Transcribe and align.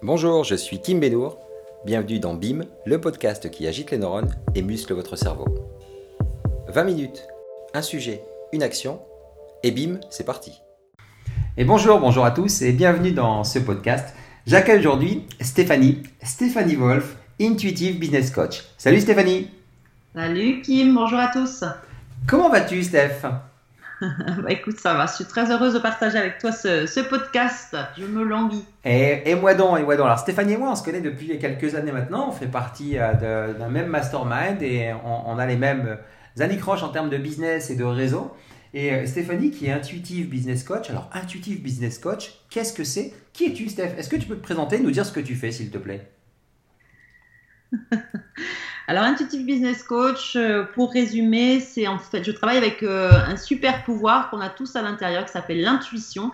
Bonjour, 0.00 0.44
je 0.44 0.54
suis 0.54 0.80
Kim 0.80 1.00
Benour. 1.00 1.38
Bienvenue 1.84 2.20
dans 2.20 2.34
BIM, 2.34 2.64
le 2.86 3.00
podcast 3.00 3.50
qui 3.50 3.66
agite 3.66 3.90
les 3.90 3.98
neurones 3.98 4.32
et 4.54 4.62
muscle 4.62 4.94
votre 4.94 5.16
cerveau. 5.16 5.46
20 6.68 6.84
minutes, 6.84 7.26
un 7.74 7.82
sujet, 7.82 8.22
une 8.52 8.62
action, 8.62 9.00
et 9.64 9.72
BIM, 9.72 9.98
c'est 10.08 10.24
parti. 10.24 10.62
Et 11.56 11.64
bonjour, 11.64 11.98
bonjour 11.98 12.24
à 12.24 12.30
tous 12.30 12.62
et 12.62 12.70
bienvenue 12.70 13.10
dans 13.10 13.42
ce 13.42 13.58
podcast. 13.58 14.14
J'accueille 14.46 14.78
aujourd'hui 14.78 15.26
Stéphanie, 15.40 16.04
Stéphanie 16.22 16.76
Wolf, 16.76 17.16
Intuitive 17.40 17.98
Business 17.98 18.30
Coach. 18.30 18.62
Salut 18.78 19.00
Stéphanie 19.00 19.50
Salut 20.14 20.62
Kim, 20.62 20.94
bonjour 20.94 21.18
à 21.18 21.26
tous 21.32 21.64
Comment 22.28 22.50
vas-tu 22.50 22.84
Steph? 22.84 23.22
bah, 24.42 24.50
écoute, 24.50 24.78
ça 24.78 24.94
va. 24.94 25.06
Je 25.06 25.14
suis 25.14 25.24
très 25.24 25.50
heureuse 25.50 25.74
de 25.74 25.78
partager 25.78 26.18
avec 26.18 26.38
toi 26.38 26.52
ce, 26.52 27.08
podcast. 27.08 27.76
Je 27.98 28.04
me 28.04 28.22
languis. 28.22 28.64
Et, 28.84 29.34
moi 29.34 29.54
donc, 29.54 29.78
et 29.78 29.82
moi 29.82 29.96
donc. 29.96 30.06
Alors 30.06 30.18
Stéphanie 30.18 30.52
et 30.52 30.56
moi, 30.56 30.70
on 30.70 30.74
se 30.76 30.84
connaît 30.84 31.00
depuis 31.00 31.38
quelques 31.38 31.74
années 31.74 31.92
maintenant. 31.92 32.28
On 32.28 32.32
fait 32.32 32.46
partie 32.46 32.98
euh, 32.98 33.52
d'un 33.54 33.68
même 33.68 33.88
mastermind 33.88 34.62
et 34.62 34.92
on, 35.04 35.38
a 35.38 35.46
les 35.46 35.56
mêmes 35.56 35.98
anicroches 36.38 36.82
en 36.82 36.90
termes 36.90 37.10
de 37.10 37.18
business 37.18 37.70
et 37.70 37.76
de 37.76 37.84
réseau. 37.84 38.32
Et 38.74 38.92
euh, 38.92 39.06
Stéphanie 39.06 39.50
qui 39.50 39.66
est 39.66 39.72
Intuitive 39.72 40.28
Business 40.28 40.62
Coach. 40.62 40.90
Alors 40.90 41.10
Intuitive 41.12 41.62
Business 41.62 41.98
Coach, 41.98 42.32
qu'est-ce 42.50 42.72
que 42.72 42.84
c'est? 42.84 43.12
Qui 43.32 43.46
es-tu 43.46 43.68
Steph? 43.68 43.94
Est-ce 43.98 44.08
que 44.08 44.16
tu 44.16 44.26
peux 44.26 44.36
te 44.36 44.42
présenter, 44.42 44.78
nous 44.78 44.90
dire 44.90 45.06
ce 45.06 45.12
que 45.12 45.20
tu 45.20 45.34
fais 45.34 45.50
s'il 45.50 45.70
te 45.70 45.78
plaît? 45.78 46.10
Alors, 48.88 49.04
Intuitive 49.04 49.44
Business 49.44 49.82
Coach, 49.82 50.34
euh, 50.34 50.64
pour 50.74 50.90
résumer, 50.90 51.60
c'est 51.60 51.86
en 51.86 51.98
fait, 51.98 52.24
je 52.24 52.30
travaille 52.32 52.56
avec 52.56 52.82
euh, 52.82 53.10
un 53.12 53.36
super 53.36 53.84
pouvoir 53.84 54.30
qu'on 54.30 54.40
a 54.40 54.48
tous 54.48 54.76
à 54.76 54.82
l'intérieur 54.82 55.26
qui 55.26 55.32
s'appelle 55.32 55.60
l'intuition. 55.60 56.32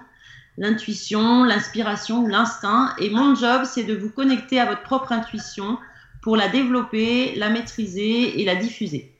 L'intuition, 0.56 1.42
l'inspiration, 1.42 2.28
l'instinct. 2.28 2.94
Et 3.00 3.10
mon 3.10 3.34
job, 3.34 3.62
c'est 3.64 3.82
de 3.82 3.96
vous 3.96 4.08
connecter 4.08 4.60
à 4.60 4.66
votre 4.66 4.82
propre 4.82 5.10
intuition 5.10 5.78
pour 6.22 6.36
la 6.36 6.46
développer, 6.46 7.34
la 7.34 7.50
maîtriser 7.50 8.40
et 8.40 8.44
la 8.44 8.54
diffuser. 8.54 9.12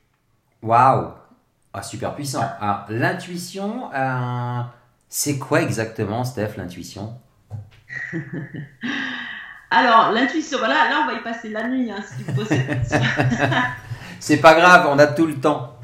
Waouh 0.62 1.11
ah, 1.72 1.83
Super 1.83 2.14
puissant. 2.14 2.48
Alors, 2.61 2.84
l'intuition, 2.89 3.92
euh, 3.92 4.61
c'est 5.09 5.41
quoi 5.41 5.61
exactement, 5.61 6.22
Steph, 6.22 6.56
l'intuition? 6.56 7.19
Alors, 9.70 10.12
l'intuition, 10.12 10.59
voilà, 10.59 10.89
là, 10.89 11.01
on 11.03 11.07
va 11.07 11.15
y 11.15 11.23
passer 11.23 11.48
la 11.48 11.69
nuit, 11.69 11.91
hein, 11.91 12.03
si 12.03 12.25
poses 12.25 12.48
cette 12.48 12.98
C'est 14.21 14.39
pas 14.39 14.55
grave, 14.55 14.89
on 14.91 14.98
a 14.98 15.06
tout 15.06 15.27
le 15.27 15.34
temps. 15.34 15.77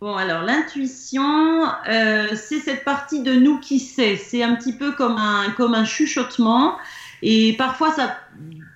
Bon, 0.00 0.16
alors, 0.16 0.42
l'intuition, 0.42 1.64
euh, 1.88 2.28
c'est 2.34 2.58
cette 2.58 2.84
partie 2.84 3.22
de 3.22 3.34
nous 3.34 3.58
qui 3.60 3.78
sait. 3.78 4.16
C'est 4.16 4.42
un 4.42 4.54
petit 4.56 4.76
peu 4.76 4.92
comme 4.92 5.16
un, 5.16 5.50
comme 5.56 5.74
un 5.74 5.84
chuchotement. 5.84 6.76
Et 7.22 7.54
parfois, 7.56 7.92
ça, 7.92 8.16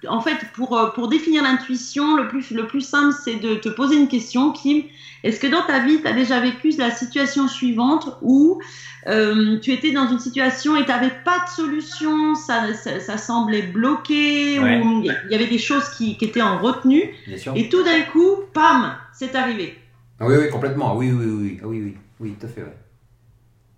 en 0.07 0.21
fait, 0.21 0.39
pour, 0.55 0.93
pour 0.95 1.09
définir 1.09 1.43
l'intuition, 1.43 2.17
le 2.17 2.29
plus, 2.29 2.51
le 2.51 2.67
plus 2.67 2.81
simple, 2.81 3.15
c'est 3.25 3.37
de 3.37 3.57
te 3.57 3.69
poser 3.69 3.97
une 3.97 4.09
question, 4.09 4.53
Kim. 4.53 4.83
Est-ce 5.25 5.41
que 5.41 5.47
dans 5.47 5.63
ta 5.63 5.81
vie, 5.81 6.01
tu 6.01 6.07
as 6.07 6.13
déjà 6.13 6.41
vécu 6.41 6.71
la 6.79 6.91
situation 6.91 7.49
suivante 7.49 8.17
où 8.23 8.61
euh, 9.09 9.59
tu 9.59 9.73
étais 9.73 9.91
dans 9.93 10.09
une 10.09 10.21
situation 10.21 10.77
et 10.77 10.85
tu 10.85 10.89
n'avais 10.89 11.13
pas 11.25 11.39
de 11.45 11.49
solution, 11.51 12.35
ça, 12.35 12.75
ça, 12.75 13.19
semblait 13.19 13.63
bloqué, 13.63 14.59
ou 14.61 15.03
il 15.03 15.31
y 15.31 15.35
avait 15.35 15.47
des 15.47 15.59
choses 15.59 15.89
qui, 15.91 16.17
qui 16.17 16.27
étaient 16.27 16.43
en 16.43 16.59
retenue, 16.59 17.13
et 17.55 17.69
tout 17.69 17.83
d'un 17.83 18.03
coup, 18.13 18.37
pam, 18.53 18.95
c'est 19.13 19.35
arrivé. 19.35 19.77
Ah 20.21 20.27
oui, 20.27 20.37
oui, 20.39 20.51
complètement. 20.51 20.97
Oui, 20.97 21.11
oui, 21.13 21.27
oui, 21.27 21.59
oui, 21.63 21.81
oui, 21.83 21.97
oui, 22.21 22.35
tout 22.39 22.47
à 22.47 22.49
fait. 22.49 22.65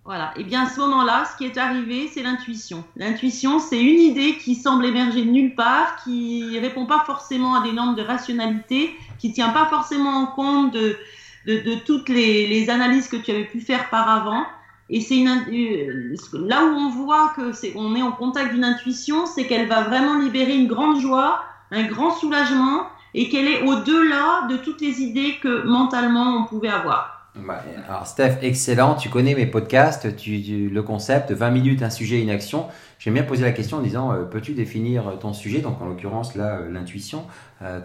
Voilà. 0.03 0.33
Et 0.35 0.43
bien 0.43 0.63
à 0.63 0.69
ce 0.69 0.79
moment-là, 0.79 1.25
ce 1.31 1.37
qui 1.37 1.45
est 1.45 1.57
arrivé, 1.57 2.09
c'est 2.11 2.23
l'intuition. 2.23 2.83
L'intuition, 2.95 3.59
c'est 3.59 3.79
une 3.79 3.99
idée 3.99 4.37
qui 4.37 4.55
semble 4.55 4.85
émerger 4.85 5.23
de 5.23 5.29
nulle 5.29 5.53
part, 5.53 5.97
qui 6.03 6.57
répond 6.59 6.87
pas 6.87 7.03
forcément 7.05 7.55
à 7.55 7.63
des 7.63 7.71
normes 7.71 7.95
de 7.95 8.01
rationalité, 8.01 8.95
qui 9.19 9.31
tient 9.31 9.49
pas 9.49 9.65
forcément 9.67 10.17
en 10.17 10.25
compte 10.25 10.73
de, 10.73 10.97
de, 11.45 11.75
toutes 11.85 12.09
les, 12.09 12.69
analyses 12.69 13.07
que 13.07 13.17
tu 13.17 13.29
avais 13.29 13.45
pu 13.45 13.61
faire 13.61 13.89
par 13.89 14.09
avant. 14.09 14.43
Et 14.89 15.01
c'est 15.01 15.17
une, 15.17 15.29
euh, 15.29 16.15
là 16.33 16.65
où 16.65 16.75
on 16.75 16.89
voit 16.89 17.33
que 17.35 17.53
c'est, 17.53 17.73
on 17.75 17.95
est 17.95 18.01
en 18.01 18.11
contact 18.11 18.53
d'une 18.53 18.65
intuition, 18.65 19.25
c'est 19.25 19.45
qu'elle 19.45 19.67
va 19.67 19.83
vraiment 19.83 20.19
libérer 20.19 20.55
une 20.55 20.67
grande 20.67 20.99
joie, 20.99 21.43
un 21.69 21.83
grand 21.83 22.11
soulagement, 22.11 22.87
et 23.13 23.29
qu'elle 23.29 23.47
est 23.47 23.61
au-delà 23.61 24.47
de 24.49 24.57
toutes 24.57 24.81
les 24.81 25.01
idées 25.01 25.37
que 25.41 25.63
mentalement 25.63 26.37
on 26.37 26.45
pouvait 26.45 26.69
avoir. 26.69 27.20
Bah, 27.35 27.63
alors 27.87 28.07
Steph, 28.07 28.39
excellent, 28.41 28.95
tu 28.95 29.07
connais 29.07 29.35
mes 29.35 29.45
podcasts, 29.45 30.17
tu, 30.17 30.69
le 30.69 30.83
concept, 30.83 31.31
20 31.31 31.49
minutes, 31.49 31.81
un 31.81 31.89
sujet, 31.89 32.21
une 32.21 32.29
action. 32.29 32.65
J'aime 32.99 33.13
bien 33.13 33.23
poser 33.23 33.43
la 33.43 33.53
question 33.53 33.77
en 33.77 33.81
disant, 33.81 34.11
euh, 34.11 34.23
peux-tu 34.23 34.53
définir 34.53 35.17
ton 35.19 35.31
sujet, 35.31 35.59
donc 35.59 35.81
en 35.81 35.85
l'occurrence 35.85 36.35
là, 36.35 36.57
euh, 36.57 36.69
l'intuition, 36.69 37.23
euh, 37.61 37.79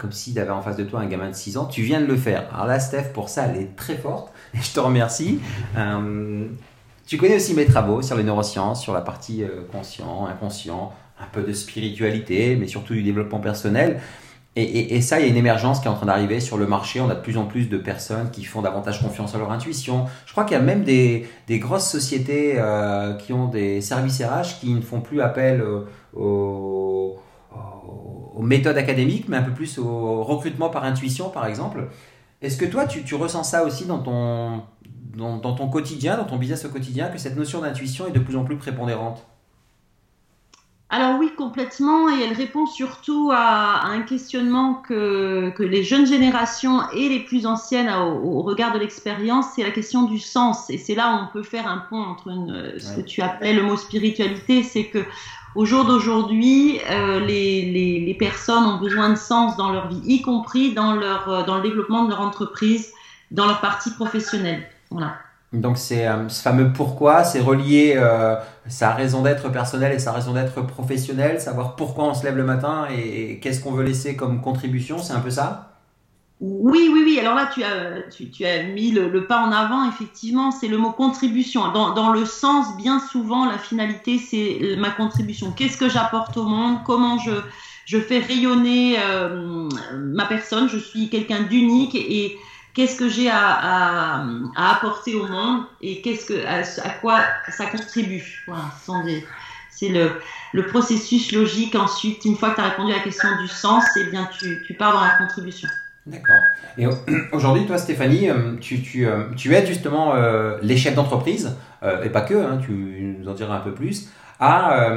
comme 0.00 0.10
s'il 0.10 0.34
y 0.34 0.40
avait 0.40 0.50
en 0.50 0.62
face 0.62 0.76
de 0.76 0.82
toi 0.82 0.98
un 1.00 1.06
gamin 1.06 1.30
de 1.30 1.34
6 1.34 1.56
ans, 1.58 1.66
tu 1.66 1.82
viens 1.82 2.00
de 2.00 2.06
le 2.06 2.16
faire. 2.16 2.52
Alors 2.52 2.66
là, 2.66 2.80
Steph, 2.80 3.12
pour 3.14 3.28
ça, 3.28 3.46
elle 3.46 3.62
est 3.62 3.76
très 3.76 3.94
forte, 3.94 4.32
et 4.54 4.60
je 4.60 4.72
te 4.72 4.80
remercie. 4.80 5.38
tu 7.06 7.18
connais 7.18 7.36
aussi 7.36 7.54
mes 7.54 7.66
travaux 7.66 8.02
sur 8.02 8.16
les 8.16 8.24
neurosciences, 8.24 8.82
sur 8.82 8.92
la 8.92 9.00
partie 9.00 9.44
conscient, 9.70 10.26
inconscient, 10.26 10.92
un 11.20 11.26
peu 11.32 11.42
de 11.42 11.52
spiritualité, 11.52 12.56
mais 12.56 12.66
surtout 12.66 12.94
du 12.94 13.04
développement 13.04 13.38
personnel. 13.38 14.00
Et, 14.58 15.02
ça, 15.02 15.20
il 15.20 15.24
y 15.24 15.28
a 15.28 15.28
une 15.28 15.36
émergence 15.36 15.80
qui 15.80 15.86
est 15.86 15.90
en 15.90 15.94
train 15.94 16.06
d'arriver 16.06 16.40
sur 16.40 16.56
le 16.56 16.66
marché. 16.66 17.02
On 17.02 17.10
a 17.10 17.14
de 17.14 17.20
plus 17.20 17.36
en 17.36 17.44
plus 17.44 17.68
de 17.68 17.76
personnes 17.76 18.30
qui 18.30 18.42
font 18.42 18.62
davantage 18.62 19.02
confiance 19.02 19.34
à 19.34 19.38
leur 19.38 19.52
intuition. 19.52 20.06
Je 20.24 20.32
crois 20.32 20.44
qu'il 20.44 20.56
y 20.56 20.60
a 20.60 20.62
même 20.62 20.82
des, 20.82 21.28
grosses 21.50 21.90
sociétés 21.90 22.54
euh, 22.56 23.12
qui 23.14 23.34
ont 23.34 23.48
des 23.48 23.82
services 23.82 24.22
RH 24.22 24.58
qui 24.60 24.72
ne 24.72 24.80
font 24.80 25.02
plus 25.02 25.20
appel 25.20 25.62
aux, 26.14 27.18
méthodes 28.40 28.78
académiques, 28.78 29.28
mais 29.28 29.36
un 29.36 29.42
peu 29.42 29.52
plus 29.52 29.78
au 29.78 30.22
recrutement 30.22 30.70
par 30.70 30.84
intuition, 30.84 31.28
par 31.28 31.46
exemple. 31.46 31.88
Est-ce 32.40 32.56
que 32.56 32.64
toi, 32.64 32.86
tu, 32.86 33.14
ressens 33.14 33.42
ça 33.42 33.62
aussi 33.62 33.84
dans 33.84 33.98
ton, 33.98 34.62
dans 35.16 35.54
ton 35.54 35.68
quotidien, 35.68 36.16
dans 36.16 36.24
ton 36.24 36.36
business 36.36 36.64
au 36.64 36.70
quotidien, 36.70 37.08
que 37.08 37.18
cette 37.18 37.36
notion 37.36 37.60
d'intuition 37.60 38.06
est 38.06 38.12
de 38.12 38.20
plus 38.20 38.36
en 38.36 38.44
plus 38.44 38.56
prépondérante? 38.56 39.26
Alors 40.88 41.18
oui, 41.18 41.32
complètement, 41.36 42.08
et 42.08 42.22
elle 42.22 42.32
répond 42.32 42.64
surtout 42.64 43.32
à, 43.32 43.86
un 43.86 44.02
questionnement 44.02 44.74
que, 44.74 45.50
que, 45.50 45.64
les 45.64 45.82
jeunes 45.82 46.06
générations 46.06 46.80
et 46.92 47.08
les 47.08 47.20
plus 47.20 47.44
anciennes 47.44 47.90
au, 47.90 48.42
regard 48.42 48.72
de 48.72 48.78
l'expérience, 48.78 49.46
c'est 49.56 49.64
la 49.64 49.72
question 49.72 50.04
du 50.04 50.20
sens. 50.20 50.70
Et 50.70 50.78
c'est 50.78 50.94
là 50.94 51.12
où 51.12 51.24
on 51.24 51.32
peut 51.32 51.42
faire 51.42 51.66
un 51.66 51.78
pont 51.78 52.00
entre 52.00 52.28
une, 52.28 52.78
ce 52.78 52.94
que 52.94 53.00
tu 53.00 53.20
appelais 53.20 53.52
le 53.52 53.64
mot 53.64 53.76
spiritualité, 53.76 54.62
c'est 54.62 54.86
que 54.86 55.00
au 55.56 55.64
jour 55.64 55.86
d'aujourd'hui, 55.86 56.78
euh, 56.88 57.18
les, 57.18 57.62
les, 57.62 58.00
les, 58.00 58.14
personnes 58.14 58.64
ont 58.64 58.76
besoin 58.76 59.10
de 59.10 59.16
sens 59.16 59.56
dans 59.56 59.72
leur 59.72 59.88
vie, 59.88 60.00
y 60.04 60.22
compris 60.22 60.72
dans, 60.72 60.92
leur, 60.92 61.28
euh, 61.28 61.42
dans 61.44 61.56
le 61.56 61.62
développement 61.62 62.04
de 62.04 62.10
leur 62.10 62.20
entreprise, 62.20 62.92
dans 63.32 63.46
leur 63.46 63.60
partie 63.60 63.90
professionnelle. 63.90 64.68
Voilà. 64.90 65.16
Donc 65.60 65.78
c'est 65.78 66.06
euh, 66.06 66.28
ce 66.28 66.42
fameux 66.42 66.72
pourquoi, 66.72 67.24
c'est 67.24 67.40
relier 67.40 67.94
euh, 67.96 68.36
sa 68.68 68.92
raison 68.92 69.22
d'être 69.22 69.48
personnelle 69.50 69.92
et 69.92 69.98
sa 69.98 70.12
raison 70.12 70.32
d'être 70.32 70.60
professionnelle, 70.62 71.40
savoir 71.40 71.76
pourquoi 71.76 72.04
on 72.04 72.14
se 72.14 72.24
lève 72.24 72.36
le 72.36 72.44
matin 72.44 72.86
et, 72.90 73.38
qu'est-ce 73.40 73.60
qu'on 73.60 73.72
veut 73.72 73.84
laisser 73.84 74.16
comme 74.16 74.40
contribution, 74.40 74.98
c'est 74.98 75.12
un 75.12 75.20
peu 75.20 75.30
ça? 75.30 75.72
Oui, 76.40 76.90
oui, 76.92 77.02
oui. 77.02 77.18
Alors 77.18 77.34
là, 77.34 77.48
tu 77.52 77.64
as, 77.64 78.10
tu, 78.10 78.44
as 78.44 78.64
mis 78.64 78.90
le, 78.90 79.26
pas 79.26 79.38
en 79.38 79.52
avant, 79.52 79.88
effectivement, 79.88 80.50
c'est 80.50 80.68
le 80.68 80.76
mot 80.76 80.90
contribution. 80.90 81.72
Dans, 81.72 82.12
le 82.12 82.26
sens, 82.26 82.76
bien 82.76 83.00
souvent, 83.00 83.46
la 83.46 83.56
finalité, 83.56 84.18
c'est 84.18 84.76
ma 84.76 84.90
contribution. 84.90 85.52
Qu'est-ce 85.52 85.78
que 85.78 85.88
j'apporte 85.88 86.36
au 86.36 86.42
monde? 86.42 86.80
Comment 86.84 87.18
je, 87.18 87.32
je 87.86 87.98
fais 87.98 88.18
rayonner 88.18 88.96
euh, 88.98 89.70
ma 89.94 90.26
personne? 90.26 90.68
Je 90.68 90.76
suis 90.76 91.08
quelqu'un 91.08 91.44
d'unique 91.44 91.94
et, 91.94 92.36
qu'est-ce 92.76 92.96
que 92.96 93.08
j'ai 93.08 93.30
à, 93.30 94.22
apporter 94.54 95.14
au 95.14 95.26
monde 95.26 95.62
et 95.80 96.02
qu'est-ce 96.02 96.26
que, 96.26 96.46
à, 96.46 96.90
quoi 97.00 97.20
ça 97.48 97.66
contribue. 97.66 98.44
Voilà, 98.46 98.64
c'est 99.70 99.88
le, 99.88 100.10
le, 100.52 100.66
processus 100.66 101.32
logique. 101.32 101.74
Ensuite, 101.74 102.24
une 102.26 102.36
fois 102.36 102.50
que 102.50 102.56
tu 102.56 102.60
as 102.60 102.68
répondu 102.68 102.92
à 102.92 102.96
la 102.96 103.02
question 103.02 103.28
du 103.40 103.48
sens, 103.48 103.84
eh 103.96 104.04
bien, 104.04 104.28
tu, 104.38 104.62
tu 104.66 104.74
pars 104.74 104.92
dans 104.92 105.00
la 105.00 105.16
contribution. 105.16 105.68
D'accord. 106.06 106.36
Et 106.78 106.86
aujourd'hui, 107.32 107.66
toi, 107.66 107.78
Stéphanie, 107.78 108.30
euh, 108.30 108.56
tu, 108.60 108.82
tu, 108.82 109.06
euh, 109.06 109.24
tu 109.36 109.54
aides 109.54 109.66
justement 109.66 110.14
euh, 110.14 110.58
les 110.62 110.76
chefs 110.76 110.94
d'entreprise, 110.94 111.56
et 112.04 112.08
pas 112.08 112.22
que, 112.22 112.34
hein, 112.34 112.58
tu 112.60 112.72
nous 112.72 113.28
en 113.28 113.34
diras 113.34 113.58
un 113.58 113.60
peu 113.60 113.72
plus, 113.72 114.08
à 114.40 114.90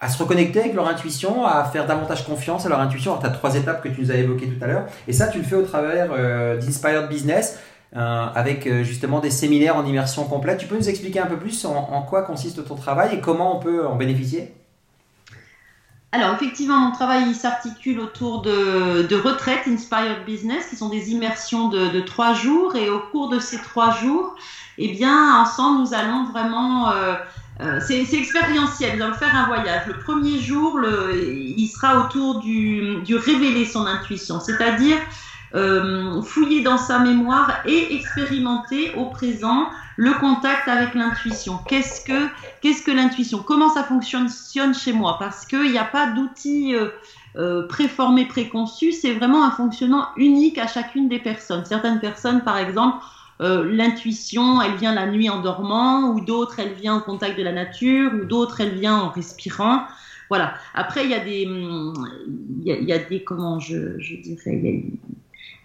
à 0.00 0.08
se 0.08 0.22
reconnecter 0.22 0.60
avec 0.60 0.74
leur 0.74 0.86
intuition, 0.88 1.44
à 1.44 1.64
faire 1.64 1.86
davantage 1.86 2.24
confiance 2.24 2.64
à 2.66 2.68
leur 2.68 2.80
intuition. 2.80 3.12
Alors, 3.12 3.22
tu 3.22 3.28
as 3.28 3.32
trois 3.32 3.56
étapes 3.56 3.82
que 3.82 3.88
tu 3.88 4.00
nous 4.00 4.10
as 4.12 4.14
évoquées 4.14 4.46
tout 4.46 4.64
à 4.64 4.68
l'heure. 4.68 4.86
Et 5.08 5.12
ça, 5.12 5.26
tu 5.26 5.38
le 5.38 5.44
fais 5.44 5.56
au 5.56 5.62
travers 5.62 6.10
euh, 6.12 6.56
d'Inspired 6.56 7.08
Business, 7.08 7.58
euh, 7.96 8.26
avec 8.34 8.66
euh, 8.66 8.84
justement 8.84 9.18
des 9.18 9.30
séminaires 9.30 9.76
en 9.76 9.84
immersion 9.84 10.24
complète. 10.24 10.58
Tu 10.58 10.66
peux 10.66 10.76
nous 10.76 10.88
expliquer 10.88 11.18
un 11.18 11.26
peu 11.26 11.36
plus 11.36 11.64
en, 11.64 12.02
quoi 12.02 12.22
consiste 12.22 12.64
ton 12.64 12.76
travail 12.76 13.16
et 13.16 13.20
comment 13.20 13.56
on 13.56 13.60
peut 13.60 13.86
en 13.86 13.96
bénéficier? 13.96 14.54
Alors 16.12 16.32
effectivement, 16.34 16.78
mon 16.78 16.92
travail 16.92 17.34
s'articule 17.34 18.00
autour 18.00 18.40
de, 18.40 19.14
retraites 19.16 19.66
Inspired 19.66 20.24
Business, 20.24 20.68
qui 20.70 20.76
sont 20.76 20.88
des 20.88 21.10
immersions 21.10 21.68
de, 21.68 21.88
de, 21.88 22.00
trois 22.00 22.34
jours. 22.34 22.76
Et 22.76 22.88
au 22.88 23.00
cours 23.10 23.28
de 23.28 23.40
ces 23.40 23.58
trois 23.58 23.90
jours, 23.90 24.34
eh 24.78 24.88
bien, 24.88 25.42
ensemble, 25.42 25.80
nous 25.80 25.92
allons 25.92 26.24
vraiment 26.30 26.92
euh, 27.60 27.80
c'est 27.80 28.02
expérientiel, 28.12 29.02
allons 29.02 29.14
faire 29.14 29.34
un 29.34 29.46
voyage. 29.46 29.86
Le 29.86 29.98
premier 29.98 30.38
jour, 30.40 30.80
il 31.20 31.68
sera 31.68 32.04
autour 32.04 32.40
du, 32.40 33.02
révéler 33.10 33.64
son 33.64 33.86
intuition, 33.86 34.40
c'est-à-dire 34.40 34.98
euh, 35.54 36.20
fouiller 36.20 36.62
dans 36.62 36.76
sa 36.76 36.98
mémoire 36.98 37.62
et 37.64 37.94
expérimenter 37.94 38.92
au 38.96 39.06
présent 39.06 39.70
le 39.96 40.12
contact 40.20 40.68
avec 40.68 40.94
l'intuition. 40.94 41.58
Qu'est-ce 41.66 42.04
que, 42.04 42.90
l'intuition? 42.90 43.38
Comment 43.38 43.70
ça 43.70 43.82
fonctionne 43.82 44.28
chez 44.74 44.92
moi? 44.92 45.16
Parce 45.18 45.46
qu'il 45.46 45.70
n'y 45.70 45.78
a 45.78 45.84
pas 45.84 46.08
d'outils 46.10 46.74
euh, 46.74 46.88
euh, 47.36 47.66
préformés, 47.66 48.26
préconçus, 48.26 48.92
c'est 48.92 49.14
vraiment 49.14 49.44
un 49.44 49.50
fonctionnement 49.50 50.08
unique 50.16 50.58
à 50.58 50.66
chacune 50.66 51.08
des 51.08 51.18
personnes. 51.18 51.64
Certaines 51.64 51.98
personnes, 51.98 52.42
par 52.42 52.58
exemple, 52.58 52.98
euh, 53.40 53.64
l'intuition, 53.70 54.60
elle 54.60 54.76
vient 54.76 54.94
la 54.94 55.06
nuit 55.06 55.30
en 55.30 55.40
dormant, 55.40 56.10
ou 56.10 56.20
d'autres, 56.20 56.58
elle 56.58 56.72
vient 56.72 56.96
au 56.96 57.00
contact 57.00 57.38
de 57.38 57.42
la 57.42 57.52
nature, 57.52 58.12
ou 58.14 58.24
d'autres, 58.24 58.60
elle 58.60 58.74
vient 58.74 58.96
en 58.96 59.10
respirant. 59.10 59.82
Voilà. 60.28 60.54
Après, 60.74 61.04
il 61.04 61.10
y 61.10 61.14
a 61.14 61.20
des, 61.20 61.48
il 62.64 62.84
y 62.84 62.92
a, 62.92 62.98
des, 62.98 63.22
comment 63.22 63.60
je, 63.60 63.96
dirais, 64.22 64.84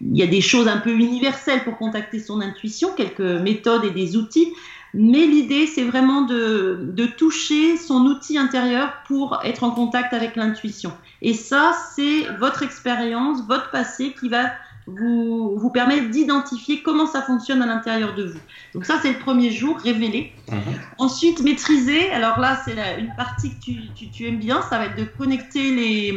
il 0.00 0.16
y, 0.16 0.22
a, 0.22 0.26
des 0.26 0.40
choses 0.40 0.68
un 0.68 0.78
peu 0.78 0.90
universelles 0.90 1.64
pour 1.64 1.76
contacter 1.76 2.18
son 2.18 2.40
intuition, 2.40 2.90
quelques 2.96 3.20
méthodes 3.20 3.84
et 3.84 3.90
des 3.90 4.16
outils. 4.16 4.52
Mais 4.94 5.26
l'idée, 5.26 5.66
c'est 5.66 5.82
vraiment 5.82 6.22
de, 6.22 6.78
de, 6.92 7.06
toucher 7.06 7.76
son 7.76 8.06
outil 8.06 8.38
intérieur 8.38 8.92
pour 9.08 9.40
être 9.42 9.64
en 9.64 9.72
contact 9.72 10.14
avec 10.14 10.36
l'intuition. 10.36 10.92
Et 11.20 11.34
ça, 11.34 11.72
c'est 11.94 12.22
votre 12.38 12.62
expérience, 12.62 13.44
votre 13.48 13.70
passé 13.70 14.14
qui 14.18 14.28
va 14.28 14.52
vous, 14.86 15.58
vous 15.58 15.70
permet 15.70 16.08
d'identifier 16.08 16.82
comment 16.82 17.06
ça 17.06 17.22
fonctionne 17.22 17.62
à 17.62 17.66
l'intérieur 17.66 18.14
de 18.14 18.24
vous. 18.24 18.38
Donc 18.74 18.84
ça, 18.84 18.98
c'est 19.00 19.12
le 19.12 19.18
premier 19.18 19.50
jour, 19.50 19.78
révéler. 19.78 20.32
Mhm. 20.50 20.58
Ensuite, 20.98 21.42
maîtriser. 21.42 22.10
Alors 22.10 22.38
là, 22.38 22.60
c'est 22.64 22.76
une 22.98 23.14
partie 23.16 23.50
que 23.50 23.60
tu, 23.60 23.76
tu, 23.94 24.10
tu, 24.10 24.26
aimes 24.26 24.38
bien, 24.38 24.62
ça 24.62 24.78
va 24.78 24.86
être 24.86 24.96
de 24.96 25.04
connecter 25.04 25.74
les, 25.74 26.12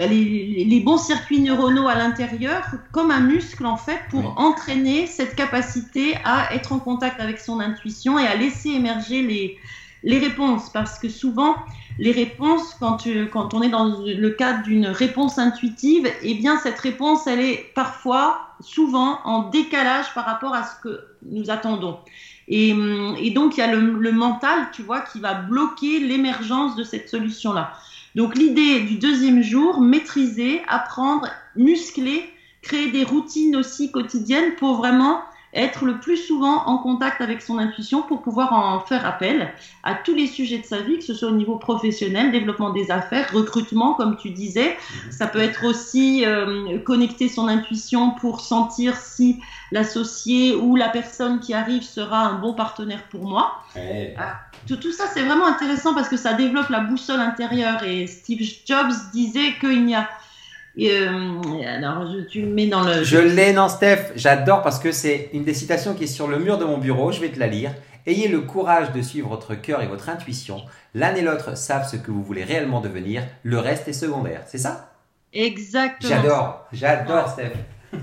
les, 0.00 0.64
les 0.64 0.80
bons 0.80 0.98
circuits 0.98 1.40
neuronaux 1.40 1.88
à 1.88 1.94
l'intérieur 1.94 2.62
comme 2.92 3.10
un 3.10 3.20
muscle, 3.20 3.64
en 3.64 3.76
fait, 3.76 4.00
pour 4.10 4.38
entraîner 4.38 5.06
cette 5.06 5.34
capacité 5.34 6.16
à 6.24 6.54
être 6.54 6.72
en 6.72 6.78
contact 6.78 7.20
avec 7.20 7.38
son 7.38 7.58
intuition 7.60 8.18
et 8.18 8.26
à 8.26 8.36
laisser 8.36 8.70
émerger 8.70 9.22
les, 9.22 9.58
les 10.02 10.18
réponses. 10.18 10.70
Parce 10.70 10.98
que 10.98 11.08
souvent, 11.08 11.54
les 11.98 12.12
réponses, 12.12 12.76
quand, 12.78 13.04
quand 13.32 13.54
on 13.54 13.62
est 13.62 13.68
dans 13.68 14.02
le 14.04 14.30
cadre 14.30 14.62
d'une 14.62 14.86
réponse 14.86 15.38
intuitive, 15.38 16.10
eh 16.22 16.34
bien, 16.34 16.58
cette 16.58 16.78
réponse, 16.78 17.26
elle 17.26 17.40
est 17.40 17.72
parfois, 17.74 18.54
souvent, 18.60 19.20
en 19.24 19.48
décalage 19.50 20.12
par 20.14 20.24
rapport 20.24 20.54
à 20.54 20.64
ce 20.64 20.80
que 20.82 21.00
nous 21.22 21.50
attendons. 21.50 21.98
Et, 22.48 22.74
et 23.20 23.30
donc, 23.30 23.56
il 23.56 23.60
y 23.60 23.62
a 23.62 23.74
le, 23.74 24.12
mental, 24.12 24.68
tu 24.72 24.82
vois, 24.82 25.00
qui 25.00 25.20
va 25.20 25.34
bloquer 25.34 26.00
l'émergence 26.00 26.76
de 26.76 26.82
cette 26.82 27.08
solution-là. 27.08 27.72
Donc, 28.14 28.36
l'idée 28.36 28.80
du 28.80 28.96
deuxième 28.96 29.42
jour, 29.42 29.80
maîtriser, 29.80 30.62
apprendre, 30.66 31.28
muscler, 31.56 32.24
créer 32.62 32.90
des 32.90 33.04
routines 33.04 33.54
aussi 33.54 33.92
quotidiennes 33.92 34.54
pour 34.56 34.76
vraiment 34.76 35.20
être 35.58 35.84
le 35.84 35.98
plus 35.98 36.16
souvent 36.16 36.64
en 36.66 36.78
contact 36.78 37.20
avec 37.20 37.42
son 37.42 37.58
intuition 37.58 38.02
pour 38.02 38.22
pouvoir 38.22 38.52
en 38.52 38.80
faire 38.80 39.04
appel 39.04 39.52
à 39.82 39.94
tous 39.94 40.14
les 40.14 40.28
sujets 40.28 40.58
de 40.58 40.64
sa 40.64 40.80
vie, 40.80 40.98
que 40.98 41.04
ce 41.04 41.14
soit 41.14 41.28
au 41.28 41.34
niveau 41.34 41.56
professionnel, 41.56 42.30
développement 42.30 42.70
des 42.70 42.90
affaires, 42.90 43.30
recrutement, 43.32 43.94
comme 43.94 44.16
tu 44.16 44.30
disais. 44.30 44.76
Ça 45.10 45.26
peut 45.26 45.40
être 45.40 45.64
aussi 45.64 46.24
euh, 46.24 46.78
connecter 46.78 47.28
son 47.28 47.48
intuition 47.48 48.12
pour 48.12 48.40
sentir 48.40 48.96
si 48.96 49.40
l'associé 49.72 50.54
ou 50.54 50.76
la 50.76 50.88
personne 50.88 51.40
qui 51.40 51.54
arrive 51.54 51.82
sera 51.82 52.20
un 52.20 52.34
bon 52.34 52.54
partenaire 52.54 53.02
pour 53.10 53.24
moi. 53.24 53.62
Ah, 54.16 54.40
tout, 54.66 54.76
tout, 54.76 54.92
ça, 54.92 55.04
c'est 55.12 55.22
vraiment 55.22 55.46
intéressant 55.46 55.94
parce 55.94 56.08
que 56.08 56.16
ça 56.16 56.34
développe 56.34 56.68
la 56.68 56.80
boussole 56.80 57.20
intérieure. 57.20 57.82
Et 57.82 58.06
Steve 58.06 58.46
Jobs 58.64 58.92
disait 59.12 59.54
qu'il 59.60 59.84
n'y 59.84 59.94
a 59.94 60.08
euh, 60.80 61.40
alors, 61.66 62.06
je, 62.12 62.20
tu 62.20 62.42
le 62.42 62.48
mets 62.48 62.68
dans 62.68 62.82
le. 62.82 63.02
Je 63.02 63.18
l'ai, 63.18 63.52
non, 63.52 63.68
Steph. 63.68 64.12
J'adore 64.14 64.62
parce 64.62 64.78
que 64.78 64.92
c'est 64.92 65.30
une 65.32 65.44
des 65.44 65.54
citations 65.54 65.94
qui 65.94 66.04
est 66.04 66.08
sur 66.08 66.28
le 66.28 66.38
mur 66.38 66.58
de 66.58 66.64
mon 66.64 66.78
bureau. 66.78 67.10
Je 67.10 67.20
vais 67.20 67.30
te 67.30 67.38
la 67.38 67.48
lire. 67.48 67.72
Ayez 68.06 68.28
le 68.28 68.40
courage 68.40 68.92
de 68.92 69.02
suivre 69.02 69.28
votre 69.28 69.54
cœur 69.54 69.82
et 69.82 69.86
votre 69.86 70.08
intuition. 70.08 70.62
L'un 70.94 71.14
et 71.14 71.20
l'autre 71.20 71.56
savent 71.56 71.86
ce 71.88 71.96
que 71.96 72.10
vous 72.10 72.22
voulez 72.22 72.44
réellement 72.44 72.80
devenir. 72.80 73.22
Le 73.42 73.58
reste 73.58 73.88
est 73.88 73.92
secondaire. 73.92 74.42
C'est 74.46 74.58
ça? 74.58 74.94
Exactement. 75.32 76.22
J'adore. 76.22 76.66
J'adore, 76.72 77.28
Steph. 77.28 77.52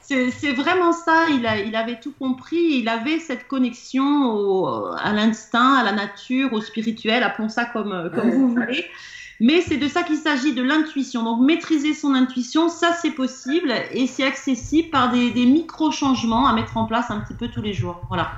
c'est 0.00 0.52
vraiment 0.52 0.92
ça. 0.92 1.26
Il, 1.30 1.46
a, 1.46 1.58
il 1.58 1.74
avait 1.76 2.00
tout 2.00 2.12
compris. 2.18 2.80
Il 2.80 2.88
avait 2.88 3.20
cette 3.20 3.46
connexion 3.46 4.24
au, 4.24 4.66
à 4.98 5.12
l'instinct, 5.12 5.76
à 5.76 5.84
la 5.84 5.92
nature, 5.92 6.52
au 6.52 6.60
spirituel. 6.60 7.22
Appelons 7.22 7.48
ça 7.48 7.64
comme, 7.64 8.10
comme 8.14 8.30
vous 8.30 8.48
voulez. 8.50 8.84
Mais 9.40 9.60
c'est 9.60 9.76
de 9.76 9.88
ça 9.88 10.02
qu'il 10.02 10.16
s'agit, 10.16 10.54
de 10.54 10.62
l'intuition. 10.62 11.22
Donc 11.22 11.40
maîtriser 11.40 11.94
son 11.94 12.14
intuition, 12.14 12.68
ça 12.68 12.92
c'est 13.00 13.10
possible 13.10 13.72
et 13.92 14.06
c'est 14.06 14.24
accessible 14.24 14.90
par 14.90 15.12
des, 15.12 15.46
micro-changements 15.46 16.46
à 16.46 16.54
mettre 16.54 16.76
en 16.76 16.86
place 16.86 17.10
un 17.10 17.20
petit 17.20 17.34
peu 17.34 17.48
tous 17.48 17.62
les 17.62 17.74
jours. 17.74 18.00
Voilà. 18.08 18.32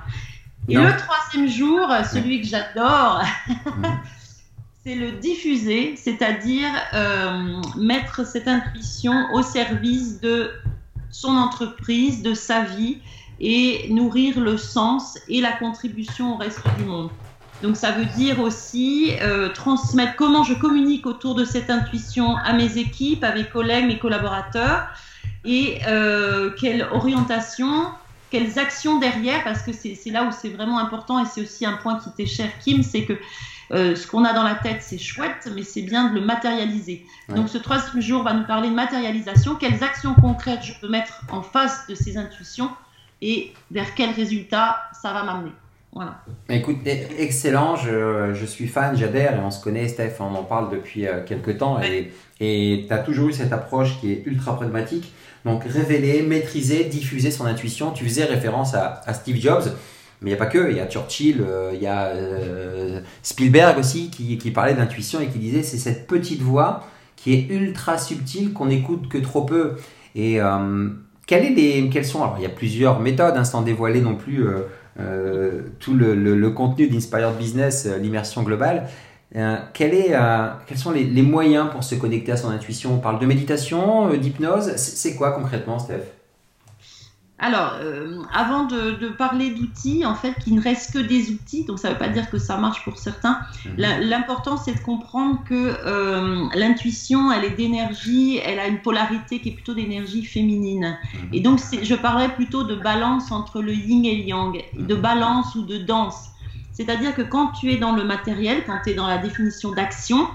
Et 0.68 0.74
le 0.74 0.96
troisième 0.96 1.48
jour, 1.48 1.88
celui 2.12 2.42
que 2.42 2.46
j'adore, 2.46 3.22
c'est 4.84 4.94
le 4.94 5.12
diffuser, 5.12 5.96
c'est-à-dire 5.96 6.68
euh, 6.92 7.62
mettre 7.76 8.26
cette 8.26 8.48
intuition 8.48 9.28
au 9.32 9.42
service 9.42 10.20
de 10.20 10.50
son 11.10 11.36
entreprise, 11.36 12.22
de 12.22 12.34
sa 12.34 12.64
vie 12.64 12.98
et 13.40 13.88
nourrir 13.90 14.40
le 14.40 14.58
sens 14.58 15.18
et 15.28 15.40
la 15.40 15.52
contribution 15.52 16.34
au 16.34 16.36
reste 16.36 16.60
du 16.76 16.84
monde. 16.84 17.10
Donc 17.62 17.76
ça 17.76 17.90
veut 17.90 18.04
dire 18.04 18.40
aussi 18.40 19.12
euh, 19.20 19.48
transmettre 19.48 20.14
comment 20.16 20.44
je 20.44 20.54
communique 20.54 21.06
autour 21.06 21.34
de 21.34 21.44
cette 21.44 21.70
intuition 21.70 22.36
à 22.36 22.52
mes 22.52 22.78
équipes, 22.78 23.24
à 23.24 23.34
mes 23.34 23.44
collègues, 23.44 23.86
mes 23.86 23.98
collaborateurs, 23.98 24.86
et 25.44 25.80
euh, 25.88 26.50
quelle 26.58 26.86
orientation, 26.92 27.86
quelles 28.30 28.58
actions 28.58 28.98
derrière, 28.98 29.42
parce 29.42 29.62
que 29.62 29.72
c'est 29.72 29.98
là 30.10 30.24
où 30.24 30.30
c'est 30.30 30.50
vraiment 30.50 30.78
important, 30.78 31.18
et 31.20 31.26
c'est 31.26 31.42
aussi 31.42 31.66
un 31.66 31.74
point 31.74 31.98
qui 31.98 32.10
t'est 32.16 32.26
cher, 32.26 32.48
Kim, 32.60 32.82
c'est 32.82 33.04
que 33.04 33.14
euh, 33.70 33.96
ce 33.96 34.06
qu'on 34.06 34.24
a 34.24 34.32
dans 34.32 34.44
la 34.44 34.54
tête, 34.54 34.80
c'est 34.80 34.98
chouette, 34.98 35.50
mais 35.54 35.62
c'est 35.62 35.82
bien 35.82 36.10
de 36.10 36.14
le 36.14 36.24
matérialiser. 36.24 37.04
Donc 37.28 37.48
ce 37.48 37.58
troisième 37.58 38.00
jour 38.00 38.22
va 38.22 38.34
nous 38.34 38.46
parler 38.46 38.70
de 38.70 38.74
matérialisation, 38.74 39.56
quelles 39.56 39.82
actions 39.82 40.14
concrètes 40.14 40.62
je 40.62 40.72
peux 40.80 40.88
mettre 40.88 41.22
en 41.30 41.42
face 41.42 41.86
de 41.88 41.94
ces 41.94 42.16
intuitions, 42.16 42.70
et 43.20 43.52
vers 43.72 43.94
quels 43.94 44.12
résultats 44.12 44.80
ça 45.02 45.12
va 45.12 45.24
m'amener. 45.24 45.52
Voilà. 45.92 46.22
Écoute, 46.50 46.76
e, 46.86 46.90
excellent, 47.18 47.76
je, 47.76 48.32
je 48.34 48.44
suis 48.44 48.68
fan, 48.68 48.96
j'adhère 48.96 49.36
et 49.36 49.40
on 49.40 49.50
se 49.50 49.62
connaît, 49.62 49.88
Steph, 49.88 50.16
on 50.20 50.34
en 50.34 50.44
parle 50.44 50.70
depuis 50.70 51.06
euh, 51.06 51.24
quelques 51.24 51.58
temps 51.58 51.80
et 51.80 52.12
tu 52.86 52.92
as 52.92 52.98
toujours 52.98 53.28
eu 53.28 53.32
cette 53.32 53.52
approche 53.52 53.98
qui 54.00 54.12
est 54.12 54.22
ultra 54.26 54.54
pragmatique. 54.56 55.12
Donc 55.44 55.64
révéler, 55.64 56.22
maîtriser, 56.22 56.84
diffuser 56.84 57.30
son 57.30 57.46
intuition. 57.46 57.90
Tu 57.90 58.04
faisais 58.04 58.24
référence 58.24 58.74
à, 58.74 59.00
à 59.06 59.14
Steve 59.14 59.36
Jobs, 59.36 59.64
mais 60.20 60.30
il 60.30 60.34
n'y 60.34 60.40
a 60.40 60.44
pas 60.44 60.50
que, 60.50 60.70
il 60.70 60.76
y 60.76 60.80
a 60.80 60.86
Churchill, 60.86 61.40
euh, 61.40 61.70
il 61.74 61.82
y 61.82 61.86
a 61.86 62.06
euh, 62.08 63.00
Spielberg 63.22 63.78
aussi 63.78 64.10
qui, 64.10 64.36
qui 64.36 64.50
parlait 64.50 64.74
d'intuition 64.74 65.20
et 65.20 65.26
qui 65.28 65.38
disait 65.38 65.62
c'est 65.62 65.78
cette 65.78 66.06
petite 66.06 66.42
voix 66.42 66.84
qui 67.16 67.34
est 67.34 67.48
ultra 67.48 67.98
subtile 67.98 68.52
qu'on 68.52 68.70
écoute 68.70 69.08
que 69.08 69.18
trop 69.18 69.42
peu. 69.42 69.76
Et 70.14 70.38
quelles, 71.28 71.44
est 71.44 71.50
les, 71.50 71.90
quelles 71.90 72.06
sont, 72.06 72.22
alors 72.22 72.36
il 72.38 72.42
y 72.42 72.46
a 72.46 72.50
plusieurs 72.50 73.00
méthodes, 73.00 73.34
hein, 73.36 73.44
sans 73.44 73.62
dévoiler 73.62 74.00
non 74.00 74.16
plus 74.16 74.46
euh, 74.46 74.62
tout 75.78 75.94
le, 75.94 76.14
le, 76.14 76.50
contenu 76.50 76.88
d'Inspired 76.88 77.36
Business, 77.38 77.86
euh, 77.86 77.98
l'immersion 77.98 78.42
globale. 78.42 78.88
Euh, 79.36 79.56
quel 79.74 79.94
est, 79.94 80.14
quels 80.66 80.78
sont 80.78 80.90
les, 80.90 81.04
les, 81.04 81.22
moyens 81.22 81.70
pour 81.70 81.84
se 81.84 81.94
connecter 81.94 82.32
à 82.32 82.36
son 82.36 82.48
intuition? 82.48 82.94
On 82.94 82.98
parle 82.98 83.18
de 83.18 83.26
méditation, 83.26 84.14
d'hypnose. 84.14 84.76
C'est 84.76 85.14
quoi 85.16 85.32
concrètement, 85.32 85.78
Steph? 85.78 86.17
Alors, 87.40 87.74
euh, 87.80 88.20
avant 88.32 88.64
de, 88.64 88.92
de 88.92 89.08
parler 89.08 89.50
d'outils, 89.50 90.04
en 90.04 90.16
fait, 90.16 90.34
qui 90.42 90.52
ne 90.52 90.60
restent 90.60 90.92
que 90.92 90.98
des 90.98 91.30
outils, 91.30 91.64
donc 91.64 91.78
ça 91.78 91.88
ne 91.88 91.92
veut 91.92 91.98
pas 91.98 92.08
dire 92.08 92.28
que 92.30 92.38
ça 92.38 92.56
marche 92.56 92.82
pour 92.82 92.98
certains. 92.98 93.38
Mhm. 93.64 94.00
L'important, 94.00 94.56
c'est 94.56 94.74
de 94.74 94.80
comprendre 94.80 95.44
que 95.44 95.54
euh, 95.54 96.46
l'intuition, 96.54 97.30
elle 97.30 97.44
est 97.44 97.56
d'énergie, 97.56 98.40
elle 98.44 98.58
a 98.58 98.66
une 98.66 98.80
polarité 98.80 99.38
qui 99.38 99.50
est 99.50 99.52
plutôt 99.52 99.74
d'énergie 99.74 100.24
féminine. 100.24 100.98
Mhm. 101.14 101.28
Et 101.32 101.40
donc, 101.40 101.60
je 101.80 101.94
parlerais 101.94 102.34
plutôt 102.34 102.64
de 102.64 102.74
balance 102.74 103.30
entre 103.30 103.62
le 103.62 103.72
yin 103.72 104.04
et 104.04 104.16
le 104.16 104.24
yang, 104.24 104.64
de 104.76 104.94
mhm. 104.96 105.00
balance 105.00 105.54
ou 105.54 105.62
de 105.62 105.78
danse. 105.78 106.30
C'est-à-dire 106.72 107.14
que 107.14 107.22
quand 107.22 107.52
tu 107.52 107.70
es 107.70 107.76
dans 107.76 107.94
le 107.94 108.02
matériel, 108.02 108.64
quand 108.66 108.78
tu 108.82 108.90
es 108.90 108.94
dans 108.94 109.06
la 109.06 109.18
définition 109.18 109.70
d'action, 109.70 110.28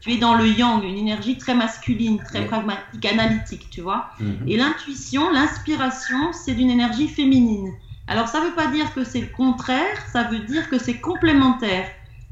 tu 0.00 0.12
es 0.12 0.16
dans 0.16 0.34
le 0.34 0.46
yang, 0.46 0.82
une 0.82 0.96
énergie 0.96 1.36
très 1.36 1.54
masculine, 1.54 2.18
très 2.18 2.46
pragmatique, 2.46 3.04
analytique, 3.04 3.68
tu 3.70 3.82
vois. 3.82 4.10
Mhm. 4.18 4.44
Et 4.46 4.56
l'intuition, 4.56 5.30
l'inspiration, 5.30 6.32
c'est 6.32 6.54
d'une 6.54 6.70
énergie 6.70 7.08
féminine. 7.08 7.72
Alors 8.06 8.28
ça 8.28 8.40
ne 8.40 8.46
veut 8.46 8.54
pas 8.54 8.66
dire 8.68 8.92
que 8.94 9.04
c'est 9.04 9.20
le 9.20 9.28
contraire, 9.28 9.96
ça 10.12 10.24
veut 10.24 10.40
dire 10.40 10.68
que 10.68 10.78
c'est 10.78 10.98
complémentaire. 10.98 11.86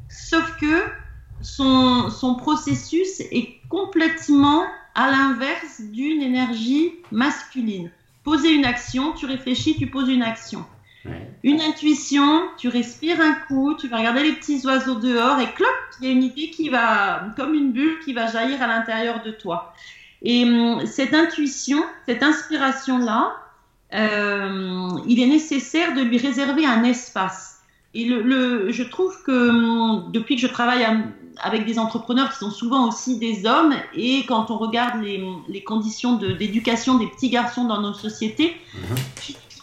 Sauf 0.09 0.57
que 0.59 0.83
son, 1.41 2.11
son 2.11 2.35
processus 2.35 3.21
est 3.21 3.61
complètement 3.69 4.65
à 4.95 5.11
l'inverse 5.11 5.81
d'une 5.81 6.23
énergie 6.23 6.93
masculine. 7.13 7.91
Poser 8.25 8.51
une 8.51 8.65
action, 8.65 9.13
tu 9.13 9.27
réfléchis, 9.27 9.77
tu 9.77 9.87
poses 9.87 10.09
une 10.09 10.23
action. 10.23 10.65
Une 11.45 11.61
intuition, 11.61 12.49
tu 12.57 12.69
respires 12.69 13.21
un 13.21 13.35
coup, 13.47 13.75
tu 13.75 13.89
vas 13.89 13.99
regarder 13.99 14.25
les 14.25 14.33
petits 14.33 14.61
oiseaux 14.67 14.97
dehors 14.97 15.39
et 15.39 15.51
clop, 15.53 15.69
il 16.01 16.07
y 16.07 16.11
a 16.11 16.13
une 16.13 16.25
idée 16.25 16.51
qui 16.51 16.69
va, 16.69 17.29
comme 17.37 17.55
une 17.55 17.73
bulle, 17.73 17.99
qui 18.05 18.13
va 18.13 18.27
jaillir 18.27 18.61
à 18.61 18.67
l'intérieur 18.67 19.23
de 19.23 19.31
toi. 19.31 19.73
Et 20.23 20.45
hum, 20.45 20.85
cette 20.87 21.15
intuition, 21.15 21.83
cette 22.07 22.23
inspiration-là, 22.23 23.37
euh, 23.95 24.89
il 25.07 25.21
est 25.21 25.27
nécessaire 25.27 25.95
de 25.95 26.03
lui 26.03 26.19
réserver 26.19 26.67
un 26.67 26.83
espace. 26.85 27.61
Et 27.95 28.05
le, 28.05 28.71
je 28.71 28.83
trouve 28.83 29.23
que 29.23 29.49
hum, 29.51 30.11
depuis 30.13 30.35
que 30.35 30.43
je 30.43 30.49
travaille 30.49 30.85
avec 31.41 31.67
des 31.67 31.79
entrepreneurs 31.79 32.31
qui 32.31 32.39
sont 32.39 32.51
souvent 32.51 32.89
aussi 32.89 33.19
des 33.19 33.47
hommes, 33.47 33.75
et 33.95 34.27
quand 34.27 34.51
on 34.51 34.59
regarde 34.59 35.03
les, 35.03 35.25
les 35.49 35.63
conditions 35.63 36.17
d'éducation 36.17 36.99
des 36.99 37.07
petits 37.07 37.31
garçons 37.31 37.65
dans 37.65 37.81
nos 37.81 37.95
sociétés, 37.95 38.57
mhm. 38.75 38.97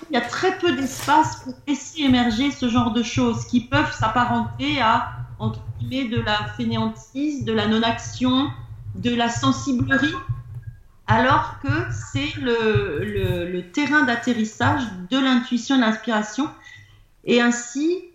Il 0.09 0.13
y 0.13 0.17
a 0.17 0.21
très 0.21 0.57
peu 0.57 0.73
d'espace 0.73 1.37
pour 1.43 1.53
laisser 1.67 2.01
émerger 2.01 2.51
ce 2.51 2.69
genre 2.69 2.91
de 2.91 3.03
choses 3.03 3.45
qui 3.47 3.61
peuvent 3.61 3.93
s'apparenter 3.93 4.81
à 4.81 5.11
entre 5.39 5.59
guillemets 5.79 6.09
de 6.09 6.21
la 6.21 6.45
fainéantise, 6.57 7.43
de 7.43 7.51
la 7.51 7.67
non-action, 7.67 8.49
de 8.95 9.13
la 9.13 9.29
sensiblerie 9.29 10.13
alors 11.07 11.59
que 11.61 11.91
c'est 11.91 12.39
le, 12.41 13.61
terrain 13.73 14.03
d'atterrissage 14.03 14.81
de 15.11 15.17
l'intuition 15.17 15.75
et 15.75 15.79
de 15.79 15.83
l'inspiration, 15.83 16.49
et 17.25 17.41
ainsi 17.41 18.05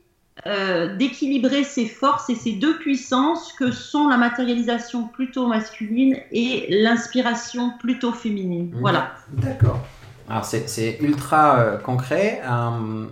euh, 0.47 0.97
d'équilibrer 0.97 1.65
ces 1.65 1.87
forces 1.87 2.31
et 2.31 2.35
ces 2.35 2.53
deux 2.53 2.79
puissances 2.79 3.53
que 3.53 3.71
sont 3.71 4.09
la 4.09 4.17
matérialisation 4.17 5.07
plutôt 5.07 5.47
masculine 5.47 6.17
et 6.33 6.67
l'inspiration 6.83 7.73
plutôt 7.79 8.13
féminine. 8.13 8.71
Mmh. 8.71 8.81
Voilà. 8.81 9.15
D'accord. 9.33 9.87
Alors 10.31 10.45
c'est 10.45 10.99
ultra 11.01 11.59
euh, 11.59 11.77
concret. 11.77 12.41
Euh, 12.45 13.07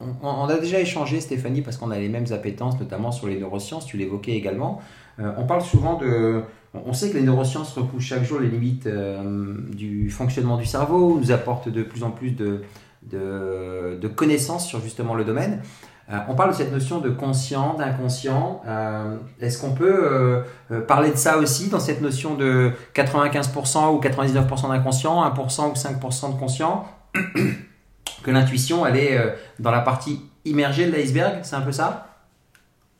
on, 0.00 0.44
a 0.48 0.58
déjà 0.58 0.80
échangé, 0.80 1.20
Stéphanie, 1.20 1.62
parce 1.62 1.76
qu'on 1.76 1.90
a 1.90 1.98
les 1.98 2.08
mêmes 2.08 2.26
appétences, 2.32 2.78
notamment 2.80 3.12
sur 3.12 3.28
les 3.28 3.38
neurosciences, 3.38 3.86
tu 3.86 3.96
l'évoquais 3.96 4.32
également. 4.32 4.82
on 5.18 5.46
parle 5.46 5.62
souvent 5.62 5.96
de 5.96 6.42
on 6.74 6.92
sait 6.92 7.10
que 7.10 7.16
les 7.16 7.22
neurosciences 7.22 7.72
repoussent 7.72 8.04
chaque 8.04 8.24
jour 8.24 8.40
les 8.40 8.48
limites 8.48 8.86
euh, 8.86 9.54
du 9.72 10.10
fonctionnement 10.10 10.56
du 10.56 10.66
cerveau, 10.66 11.18
nous 11.18 11.30
apportent 11.30 11.68
de 11.68 11.82
plus 11.82 12.02
en 12.02 12.10
plus 12.10 12.32
de, 12.32 12.62
connaissances 14.16 14.66
sur 14.66 14.80
justement 14.80 15.14
le 15.14 15.24
domaine. 15.24 15.62
Euh, 16.10 16.18
on 16.28 16.34
parle 16.34 16.50
de 16.50 16.56
cette 16.56 16.72
notion 16.72 17.00
de 17.00 17.10
conscient, 17.10 17.74
d'inconscient. 17.74 18.62
Euh, 18.66 19.16
est-ce 19.40 19.60
qu'on 19.60 19.72
peut 19.72 20.44
parler 20.86 21.10
de 21.10 21.16
ça 21.16 21.38
aussi 21.38 21.68
dans 21.68 21.80
cette 21.80 22.00
notion 22.00 22.34
de 22.34 22.72
95% 22.94 23.94
ou 23.94 24.00
99% 24.00 24.68
d'inconscient, 24.68 25.24
1% 25.24 25.70
ou 25.70 25.74
5% 25.74 26.34
de 26.34 26.38
conscient 26.38 26.86
Que 28.22 28.30
l'intuition, 28.30 28.86
elle 28.86 28.96
est 28.96 29.36
dans 29.58 29.70
la 29.70 29.80
partie 29.80 30.20
immergée 30.44 30.86
de 30.86 30.92
l'iceberg, 30.92 31.40
c'est 31.42 31.56
un 31.56 31.60
peu 31.60 31.72
ça? 31.72 32.06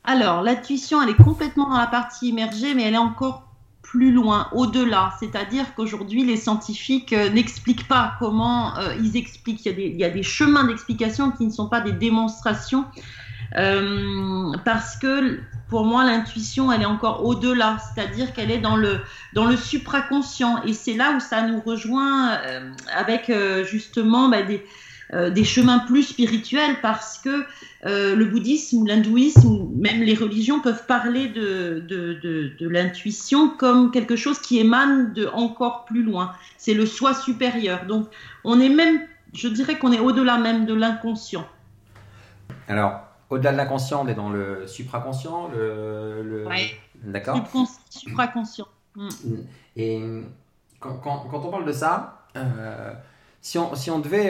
Alors, 0.03 0.43
l'intuition, 0.43 1.01
elle 1.01 1.09
est 1.09 1.23
complètement 1.23 1.69
dans 1.69 1.77
la 1.77 1.87
partie 1.87 2.29
immergée, 2.29 2.75
mais 2.75 2.83
elle 2.83 2.93
est 2.93 2.97
encore 2.97 3.45
plus 3.85 4.11
loin, 4.11 4.47
au-delà. 4.51 5.13
C'est-à-dire 5.19 5.65
qu'aujourd'hui, 5.75 6.25
les 6.25 6.37
scientifiques 6.37 7.13
euh, 7.13 7.29
n'expliquent 7.29 7.87
pas 7.87 8.13
comment 8.19 8.77
euh, 8.77 8.95
ils 8.99 9.15
expliquent. 9.15 9.65
Il 9.65 9.95
y 9.95 10.03
a 10.03 10.09
des, 10.09 10.23
chemins 10.23 10.65
d'explication 10.65 11.31
qui 11.31 11.45
ne 11.45 11.51
sont 11.51 11.69
pas 11.69 11.81
des 11.81 11.91
démonstrations. 11.91 12.85
Euh, 13.57 14.51
parce 14.65 14.97
que 14.97 15.39
pour 15.69 15.85
moi, 15.85 16.03
l'intuition, 16.03 16.71
elle 16.71 16.81
est 16.81 16.87
encore 16.87 17.25
au-delà, 17.25 17.77
c'est-à-dire 17.79 18.33
qu'elle 18.33 18.51
est 18.51 18.59
dans 18.59 18.75
le, 18.75 18.99
supraconscient. 19.55 20.63
Et 20.63 20.73
c'est 20.73 20.95
là 20.95 21.13
où 21.15 21.19
ça 21.19 21.47
nous 21.47 21.61
rejoint 21.61 22.37
avec 22.95 23.31
justement 23.65 24.29
bah, 24.29 24.41
des, 24.41 24.65
euh, 25.15 25.29
des 25.29 25.45
chemins 25.45 25.79
plus 25.79 26.03
spirituels 26.03 26.75
parce 26.81 27.19
que 27.19 27.45
euh, 27.85 28.15
le 28.15 28.25
bouddhisme 28.25 28.81
ou 28.81 28.85
l'hindouisme 28.85 29.47
ou 29.47 29.71
même 29.73 30.01
les 30.01 30.13
religions 30.13 30.59
peuvent 30.59 30.85
parler 30.87 31.29
de, 31.29 31.79
de, 31.87 32.67
l'intuition 32.67 33.49
comme 33.49 33.91
quelque 33.91 34.17
chose 34.17 34.39
qui 34.39 34.59
émane 34.59 35.13
de 35.13 35.27
encore 35.27 35.85
plus 35.85 36.03
loin. 36.03 36.33
C'est 36.57 36.73
le 36.73 36.85
soi 36.85 37.13
supérieur. 37.13 37.85
Donc 37.85 38.07
on 38.43 38.59
est 38.59 38.67
même, 38.67 38.99
je 39.33 39.47
dirais 39.47 39.79
qu'on 39.79 39.93
est 39.93 39.99
au-delà 39.99 40.37
même 40.37 40.65
de 40.65 40.73
l'inconscient. 40.73 41.47
Alors, 42.67 42.99
au-delà 43.29 43.53
de 43.53 43.57
l'inconscient, 43.57 44.03
on 44.03 44.07
est 44.09 44.15
dans 44.15 44.29
le 44.29 44.67
supraconscient, 44.67 45.49
le, 45.55 46.23
le... 46.23 46.45
d'accord 47.05 47.39
Supraconscient. 47.89 48.67
Mm. 48.97 49.09
Et 49.77 50.03
quand, 50.81 50.97
quand, 50.97 51.29
on 51.31 51.51
parle 51.51 51.65
de 51.65 51.71
ça, 51.71 52.25
euh, 52.35 52.93
si, 53.39 53.57
on, 53.57 53.75
si 53.75 53.89
on 53.89 53.99
devait 53.99 54.29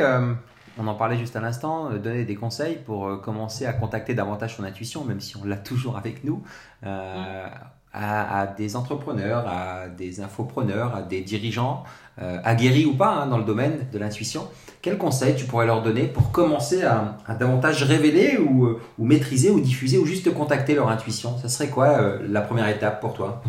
on 0.77 0.88
en 0.88 0.96
parlait 0.96 1.17
juste 1.17 1.36
à 1.36 1.41
l'instant, 1.41 1.91
euh, 1.91 2.00
donner 2.00 2.25
des 2.25 2.36
conseils 2.36 2.77
pour 2.86 3.08
euh, 3.08 3.17
commencer 3.17 3.65
à 3.65 3.74
contacter 3.74 4.13
davantage 4.13 4.55
son 4.58 4.63
intuition, 4.63 5.03
même 5.03 5.20
si 5.20 5.38
on 5.38 5.46
l'a 5.46 5.58
toujours 5.72 5.98
avec 5.98 6.24
nous, 6.24 6.44
euh, 6.86 7.48
à, 7.94 8.48
des 8.58 8.75
entrepreneurs, 8.75 9.48
à 9.48 9.88
des 9.88 10.20
infopreneurs, 10.20 10.94
à 10.94 11.01
des 11.01 11.22
dirigeants, 11.22 11.86
aguerris 12.17 12.86
ou 12.86 12.94
pas 12.94 13.22
hein, 13.22 13.27
dans 13.27 13.38
le 13.38 13.46
domaine 13.46 13.88
de 13.94 13.98
l'intuition. 13.98 14.50
Quels 14.82 14.98
conseils 14.98 15.36
tu 15.36 15.46
pourrais 15.46 15.65
leur 15.65 15.82
donner 15.82 16.03
pour 16.08 16.34
commencer 16.34 16.84
à, 16.84 17.15
davantage 17.39 17.84
révéler 17.84 18.38
ou, 18.38 18.67
ou, 19.00 19.05
maîtriser 19.05 19.50
ou 19.50 19.62
diffuser 19.62 19.98
ou 19.98 20.05
juste 20.05 20.34
contacter 20.34 20.75
leur 20.75 20.89
intuition? 20.89 21.38
Ça 21.38 21.48
serait 21.48 21.70
quoi 21.70 22.17
la 22.27 22.41
première 22.41 22.67
étape 22.67 23.00
pour 23.00 23.13
toi? 23.13 23.41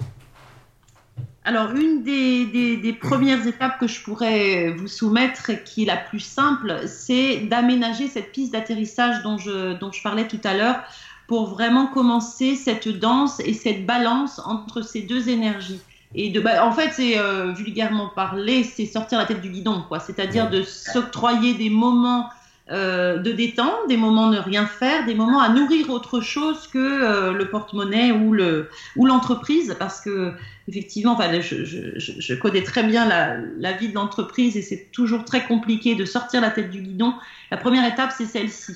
Alors, 1.46 1.70
une 1.76 2.02
des, 2.02 2.98
premières 3.00 3.46
étapes 3.46 3.78
que 3.78 3.86
je 3.86 4.02
pourrais 4.02 4.72
vous 4.72 4.88
soumettre, 4.88 5.52
qui 5.62 5.84
est 5.84 5.86
la 5.86 5.96
plus 5.96 6.18
simple, 6.18 6.80
c'est 6.88 7.36
d'aménager 7.36 8.08
cette 8.08 8.32
piste 8.32 8.52
d'atterrissage 8.52 9.22
dont 9.22 9.38
je, 9.38 9.78
dont 9.78 9.92
je 9.92 10.02
parlais 10.02 10.26
tout 10.26 10.40
à 10.42 10.54
l'heure 10.54 10.82
pour 11.28 11.48
vraiment 11.48 11.86
commencer 11.86 12.56
cette 12.56 12.88
danse 12.88 13.38
et 13.38 13.52
cette 13.52 13.86
balance 13.86 14.40
entre 14.44 14.82
ces 14.82 15.02
deux 15.02 15.28
énergies. 15.28 15.80
Et 16.16 16.30
de, 16.30 16.40
bah, 16.40 16.66
en 16.66 16.72
fait, 16.72 16.90
c'est 16.92 17.16
euh, 17.16 17.52
vulgairement 17.52 18.08
parlé, 18.08 18.64
c'est 18.64 18.86
sortir 18.86 19.18
la 19.18 19.26
tête 19.26 19.40
du 19.40 19.50
guidon, 19.50 19.84
quoi. 19.86 20.00
C'est-à-dire 20.00 20.50
de 20.50 20.64
s'octroyer 20.64 21.54
des 21.54 21.70
moments 21.70 22.28
euh, 22.72 23.18
de 23.18 23.30
détente, 23.30 23.86
des 23.88 23.96
moments 23.96 24.28
ne 24.28 24.38
rien 24.38 24.66
faire, 24.66 25.06
des 25.06 25.14
moments 25.14 25.40
à 25.40 25.48
nourrir 25.50 25.88
autre 25.90 26.20
chose 26.20 26.66
que 26.66 26.78
euh, 26.78 27.32
le 27.32 27.48
porte-monnaie 27.48 28.10
ou 28.10 28.32
le 28.32 28.68
ou 28.96 29.06
l'entreprise, 29.06 29.76
parce 29.78 30.00
que 30.00 30.32
effectivement, 30.66 31.12
enfin, 31.12 31.40
je, 31.40 31.64
je, 31.64 32.34
connais 32.34 32.64
très 32.64 32.82
bien 32.82 33.06
la, 33.06 33.36
la 33.58 33.72
vie 33.72 33.88
de 33.88 33.94
l'entreprise 33.94 34.56
et 34.56 34.62
c'est 34.62 34.88
toujours 34.90 35.24
très 35.24 35.44
compliqué 35.44 35.94
de 35.94 36.04
sortir 36.04 36.40
la 36.40 36.50
tête 36.50 36.70
du 36.70 36.80
guidon. 36.80 37.14
La 37.52 37.56
première 37.56 37.86
étape, 37.90 38.12
c'est 38.16 38.26
celle-ci. 38.26 38.72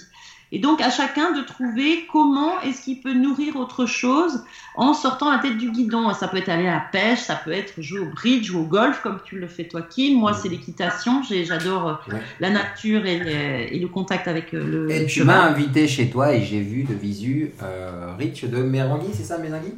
Et 0.53 0.59
donc 0.59 0.81
à 0.81 0.91
chacun 0.91 1.31
de 1.31 1.43
trouver 1.43 2.07
comment 2.11 2.61
est-ce 2.63 2.83
qu'il 2.83 3.01
peut 3.01 3.13
nourrir 3.13 3.55
autre 3.55 3.87
chose 3.87 4.45
en 4.75 4.95
sortant 4.95 5.31
la 5.31 5.39
tête 5.39 5.59
du 5.59 5.71
guidon. 5.71 6.13
Ça 6.13 6.27
peut 6.27 6.39
être 6.39 6.49
aller 6.49 6.67
à 6.67 6.75
la 6.75 6.81
pêche, 6.81 7.21
ça 7.21 7.37
peut 7.37 7.53
être 7.53 7.81
jouer 7.81 8.01
au 8.01 8.07
bridge 8.07 8.51
ou 8.51 8.61
au 8.61 8.65
golf 8.65 9.01
comme 9.01 9.21
tu 9.25 9.39
le 9.39 9.47
fais 9.47 9.69
toi 9.69 9.83
Kim. 9.83 10.19
Moi 10.19 10.35
c'est 10.35 10.49
l'équitation, 10.49 11.23
j'adore 11.23 12.03
euh, 12.13 12.17
la 12.41 12.51
nature 12.51 13.07
et, 13.07 13.79
le 13.79 13.87
contact 13.87 14.27
avec 14.27 14.53
euh, 14.53 14.87
le 14.87 14.91
Et 14.91 15.07
tu 15.07 15.23
m'as 15.23 15.43
invité 15.43 15.87
chez 15.87 16.11
toi 16.11 16.33
et 16.35 16.43
j'ai 16.43 16.61
vu 16.61 16.83
de 16.83 16.95
visu 16.95 17.53
euh, 17.63 18.15
Rich 18.19 18.45
de 18.45 18.61
Mérangui, 18.63 19.11
c'est 19.15 19.25
ça 19.25 19.39
Mérangui 19.39 19.75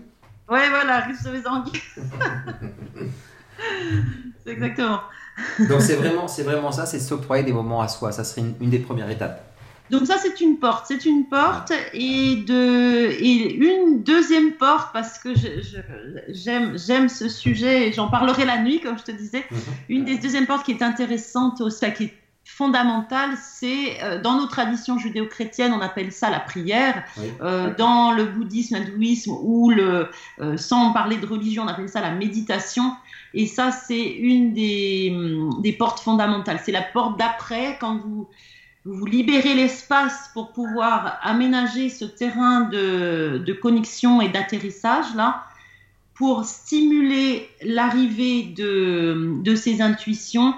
Ouais 0.49 0.69
voilà, 0.71 1.01
Rich 1.01 1.23
de 1.23 1.31
Mérangui. 1.31 1.83
c'est 4.45 4.53
exactement. 4.53 5.01
Donc 5.69 5.81
c'est 5.83 5.97
vraiment, 5.97 6.29
c'est 6.29 6.43
vraiment 6.43 6.73
ça, 6.73 6.87
c'est 6.87 6.99
s'octroyer 6.99 7.43
des 7.45 7.53
moments 7.53 7.83
à 7.83 7.89
soi. 7.89 8.13
Ça 8.13 8.25
serait 8.25 8.43
une 8.61 8.71
des 8.71 8.79
premières 8.79 9.11
étapes. 9.11 9.52
Donc 9.93 10.07
ça, 10.07 10.17
c'est 10.17 10.41
une 10.41 10.57
porte. 10.57 10.87
C'est 10.89 11.05
une 11.05 11.27
porte 11.27 11.71
et, 11.93 12.37
de, 12.37 13.11
et 13.11 13.55
une 13.57 14.03
deuxième 14.03 14.53
porte, 14.53 14.91
parce 14.95 15.19
que 15.19 15.35
j'aime 16.29 17.09
ce 17.11 17.29
sujet, 17.29 17.89
et 17.89 17.93
j'en 17.93 18.09
parlerai 18.09 18.47
la 18.47 18.63
nuit, 18.63 18.81
comme 18.81 18.99
je 18.99 19.05
te 19.05 19.11
disais. 19.13 19.45
Mhm. 19.51 19.59
Une 19.91 20.05
des 20.07 20.17
deuxièmes 20.17 20.47
portes 20.47 20.65
qui 20.65 20.73
est 20.73 20.83
intéressante, 20.83 21.61
aussi, 21.61 21.85
qui 21.93 22.05
est 22.05 22.15
fondamentale, 22.45 23.37
c'est 23.41 24.03
euh, 24.03 24.21
dans 24.21 24.39
nos 24.39 24.47
traditions 24.47 24.99
judéo-chrétiennes, 24.99 25.75
on 25.75 25.81
appelle 25.83 26.11
ça 26.11 26.31
la 26.31 26.41
prière. 26.41 27.05
Euh, 27.43 27.75
dans 27.77 28.13
le 28.13 28.25
bouddhisme, 28.25 28.77
l'hindouisme, 28.77 29.33
ou 29.43 29.69
le, 29.69 30.09
euh, 30.41 30.57
sans 30.57 30.95
parler 30.95 31.19
de 31.19 31.27
religion, 31.27 31.65
on 31.65 31.69
appelle 31.69 31.91
ça 31.91 32.01
la 32.01 32.13
méditation. 32.13 32.97
Et 33.35 33.47
ça, 33.47 33.71
c'est 33.71 34.03
une 34.03 34.55
des, 34.55 35.15
des 35.61 35.73
portes 35.75 36.01
fondamentales. 36.01 36.61
C'est 36.65 36.73
la 36.73 36.83
porte 36.83 37.19
d'après, 37.19 37.77
quand 37.79 37.99
vous 37.99 38.27
vous 38.85 39.07
libérez 39.07 39.55
l'espace 39.55 40.31
pour 40.35 40.53
pouvoir 40.53 41.19
aménager 41.23 41.89
ce 41.89 42.05
terrain 42.05 42.63
de, 42.63 43.53
connexion 43.61 44.21
et 44.21 44.29
d'atterrissage 44.29 45.15
là 45.17 45.45
pour 46.15 46.45
stimuler 46.45 47.49
l'arrivée 47.63 48.43
de, 48.43 49.55
ces 49.55 49.81
intuitions, 49.81 50.55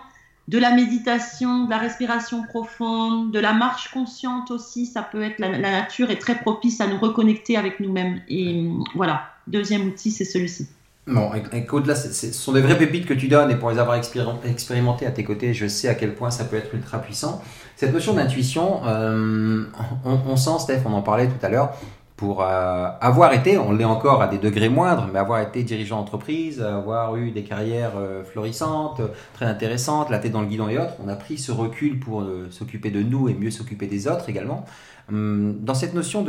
de 0.48 0.58
la 0.58 0.74
méditation, 0.74 1.64
de 1.66 1.70
la 1.70 1.78
respiration 1.78 2.44
profonde, 2.44 3.30
de 3.30 3.38
la 3.38 3.52
marche 3.52 3.90
consciente 3.92 4.50
aussi. 4.50 4.86
Ça 4.86 5.02
peut 5.02 5.22
être 5.22 5.38
la, 5.38 5.50
la 5.58 5.70
nature 5.70 6.10
est 6.10 6.18
très 6.18 6.38
propice 6.38 6.80
à 6.80 6.86
nous 6.86 6.98
reconnecter 6.98 7.56
avec 7.56 7.78
nous-mêmes. 7.80 8.20
Et 8.28 8.68
voilà, 8.94 9.30
deuxième 9.46 9.86
outil, 9.86 10.10
c'est 10.10 10.24
celui-ci. 10.24 10.66
Bon, 11.06 11.30
écoute, 11.52 11.86
là, 11.86 11.94
ce 11.94 12.32
sont 12.32 12.52
des 12.52 12.62
vraies 12.62 12.78
pépites 12.78 13.04
que 13.04 13.12
tu 13.12 13.28
donnes 13.28 13.50
et 13.50 13.56
pour 13.56 13.70
les 13.70 13.78
avoir 13.78 13.96
expérimenté 13.96 15.04
à 15.04 15.10
tes 15.10 15.22
côtés, 15.22 15.52
je 15.52 15.66
sais 15.66 15.86
à 15.88 15.94
quel 15.94 16.14
point 16.14 16.30
ça 16.30 16.44
peut 16.44 16.56
être 16.56 16.74
ultra 16.74 16.98
puissant. 16.98 17.42
Cette 17.76 17.92
notion 17.92 18.14
d'intuition, 18.14 18.82
euh, 18.86 19.64
on, 20.04 20.36
sent, 20.36 20.58
Steph, 20.60 20.82
on 20.86 20.92
en 20.92 21.02
parlait 21.02 21.26
tout 21.26 21.44
à 21.44 21.48
l'heure, 21.48 21.72
pour 22.16 22.42
euh, 22.42 22.88
avoir 23.00 23.32
été, 23.32 23.58
on 23.58 23.72
l'est 23.72 23.84
encore 23.84 24.22
à 24.22 24.28
des 24.28 24.38
degrés 24.38 24.68
moindres, 24.68 25.08
mais 25.12 25.18
avoir 25.18 25.40
été 25.40 25.64
dirigeant 25.64 25.98
d'entreprise, 25.98 26.62
avoir 26.62 27.16
eu 27.16 27.32
des 27.32 27.42
carrières 27.42 27.94
euh, 27.96 28.22
florissantes, 28.22 29.00
très 29.34 29.46
intéressantes, 29.46 30.10
la 30.10 30.20
tête 30.20 30.30
dans 30.30 30.40
le 30.40 30.46
guidon 30.46 30.68
et 30.68 30.78
autres, 30.78 30.94
on 31.04 31.08
a 31.08 31.16
pris 31.16 31.36
ce 31.36 31.50
recul 31.50 31.98
pour 31.98 32.24
s'occuper 32.50 32.90
de 32.90 33.02
nous 33.02 33.28
et 33.28 33.34
mieux 33.34 33.50
s'occuper 33.50 33.88
des 33.88 34.06
autres 34.06 34.28
également. 34.28 34.64
Hum, 35.10 35.58
dans 35.60 35.74
cette 35.74 35.94
notion 35.94 36.24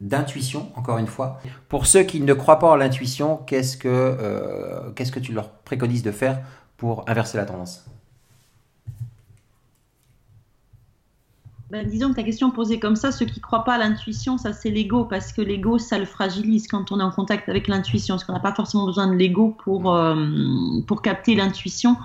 d'intuition, 0.00 0.72
encore 0.74 0.98
une 0.98 1.06
fois. 1.06 1.40
Pour 1.68 1.86
ceux 1.86 2.02
qui 2.02 2.20
ne 2.20 2.34
croient 2.34 2.58
pas 2.58 2.70
en 2.70 2.76
l'intuition, 2.76 3.36
qu'est-ce 3.46 3.76
que, 3.76 4.92
qu'est-ce 4.96 5.12
que 5.12 5.20
tu 5.20 5.32
leur 5.32 5.50
préconises 5.50 6.02
de 6.02 6.10
faire 6.10 6.40
pour 6.76 7.04
inverser 7.06 7.38
la 7.38 7.46
tendance? 7.46 7.86
Ben, 11.70 11.86
disons 11.86 12.10
que 12.10 12.14
ta 12.16 12.22
question 12.22 12.50
posée 12.52 12.78
comme 12.78 12.94
ça, 12.94 13.10
ceux 13.10 13.26
qui 13.26 13.40
ne 13.40 13.42
croient 13.42 13.64
pas 13.64 13.74
à 13.74 13.78
l'intuition, 13.78 14.38
ça 14.38 14.52
c'est 14.52 14.70
l'ego, 14.70 15.04
parce 15.04 15.32
que 15.32 15.42
l'ego, 15.42 15.78
ça 15.78 15.98
le 15.98 16.04
fragilise 16.04 16.68
quand 16.68 16.92
on 16.92 17.00
est 17.00 17.02
en 17.02 17.10
contact 17.10 17.48
avec 17.48 17.66
l'intuition, 17.66 18.14
parce 18.14 18.24
qu'on 18.24 18.34
n'a 18.34 18.40
pas 18.40 18.54
forcément 18.54 18.86
besoin 18.86 19.08
de 19.08 19.14
l'ego 19.14 19.56
pour, 19.64 19.92
euh, 19.92 20.14
pour 20.86 21.02
capter 21.02 21.34
l'intuition. 21.34 21.96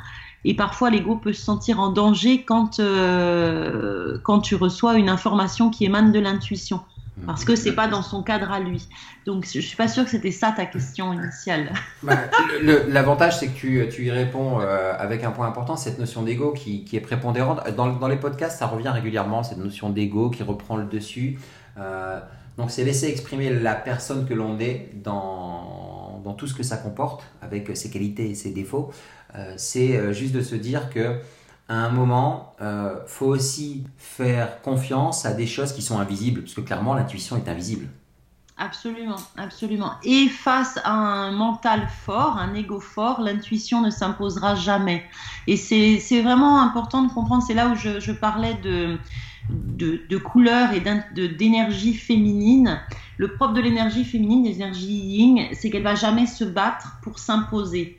Et 0.43 0.55
parfois, 0.55 0.89
l'ego 0.89 1.15
peut 1.15 1.33
se 1.33 1.43
sentir 1.43 1.79
en 1.79 1.89
danger 1.89 2.43
quand, 2.43 2.79
euh, 2.79 4.17
quand 4.23 4.39
tu 4.39 4.55
reçois 4.55 4.95
une 4.95 5.09
information 5.09 5.69
qui 5.69 5.85
émane 5.85 6.11
de 6.11 6.19
l'intuition 6.19 6.81
parce 7.25 7.45
que 7.45 7.55
c'est 7.55 7.73
pas 7.73 7.87
dans 7.87 8.01
son 8.01 8.23
cadre 8.23 8.51
à 8.51 8.59
lui. 8.59 8.87
Donc 9.25 9.45
je 9.45 9.59
suis 9.59 9.75
pas 9.75 9.87
sûre 9.87 10.03
que 10.05 10.09
c'était 10.09 10.31
ça 10.31 10.53
ta 10.55 10.65
question 10.65 11.13
initiale. 11.13 11.71
Bah, 12.03 12.17
l'avantage 12.63 13.37
c'est 13.37 13.47
que 13.47 13.55
tu, 13.55 13.87
tu, 13.91 14.05
y 14.05 14.11
réponds 14.11 14.59
euh, 14.59 14.93
avec 14.97 15.23
un 15.23 15.29
point 15.29 15.47
important, 15.47 15.75
cette 15.75 15.99
notion 15.99 16.23
d'ego 16.23 16.51
qui, 16.51 16.83
qui, 16.83 16.97
est 16.97 17.01
prépondérante. 17.01 17.59
Dans, 17.75 17.93
dans, 17.93 18.07
les 18.07 18.15
podcasts, 18.15 18.57
ça 18.57 18.65
revient 18.65 18.89
régulièrement, 18.89 19.43
cette 19.43 19.59
notion 19.59 19.91
d'ego 19.91 20.31
qui 20.31 20.41
reprend 20.41 20.77
le 20.77 20.85
dessus. 20.85 21.37
Euh, 21.77 22.19
donc 22.57 22.71
c'est 22.71 22.83
laisser 22.83 23.07
exprimer 23.07 23.51
la 23.51 23.75
personne 23.75 24.25
que 24.27 24.33
l'on 24.33 24.59
est 24.59 24.89
dans, 24.95 26.21
dans, 26.23 26.33
tout 26.33 26.47
ce 26.47 26.55
que 26.55 26.63
ça 26.63 26.77
comporte, 26.77 27.23
avec 27.43 27.69
ses 27.77 27.91
qualités 27.91 28.31
et 28.31 28.35
ses 28.35 28.49
défauts. 28.49 28.91
Euh, 29.35 29.53
c'est 29.57 30.11
juste 30.13 30.33
de 30.33 30.41
se 30.41 30.55
dire 30.55 30.89
que 30.89 31.19
à 31.71 31.85
un 31.85 31.89
moment, 31.89 32.53
euh, 32.59 32.97
faut 33.07 33.27
aussi 33.27 33.85
faire 33.97 34.61
confiance 34.61 35.25
à 35.25 35.31
des 35.31 35.47
choses 35.47 35.71
qui 35.71 35.81
sont 35.81 35.99
invisibles, 35.99 36.41
parce 36.41 36.53
que 36.53 36.59
clairement, 36.59 36.93
l'intuition 36.93 37.37
est 37.37 37.47
invisible. 37.47 37.87
Absolument, 38.57 39.15
absolument. 39.37 39.93
Et 40.03 40.27
face 40.27 40.77
à 40.83 40.91
un 40.91 41.31
mental 41.31 41.87
fort, 41.87 42.37
un 42.37 42.53
ego 42.55 42.81
fort, 42.81 43.21
l'intuition 43.21 43.81
ne 43.81 43.89
s'imposera 43.89 44.53
jamais. 44.55 45.05
Et 45.47 45.55
c'est 45.55 46.21
vraiment 46.21 46.61
important 46.61 47.03
de 47.03 47.13
comprendre, 47.13 47.41
c'est 47.41 47.53
là 47.53 47.69
où 47.69 47.75
je, 47.75 48.11
parlais 48.11 48.55
de, 48.55 48.97
de, 49.49 50.01
de 50.09 50.17
couleur 50.17 50.73
et 50.73 50.81
d'énergie 51.29 51.93
féminine. 51.93 52.81
Le 53.15 53.33
propre 53.33 53.53
de 53.53 53.61
l'énergie 53.61 54.03
féminine, 54.03 54.43
l'énergie 54.43 54.91
yin, 54.91 55.47
c'est 55.53 55.69
qu'elle 55.69 55.83
va 55.83 55.95
jamais 55.95 56.27
se 56.27 56.43
battre 56.43 56.97
pour 57.01 57.17
s'imposer, 57.17 57.97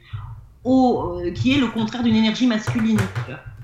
euh, 0.66 1.32
qui 1.32 1.54
est 1.54 1.58
le 1.58 1.68
contraire 1.68 2.02
d'une 2.02 2.16
énergie 2.16 2.46
masculine. 2.46 3.00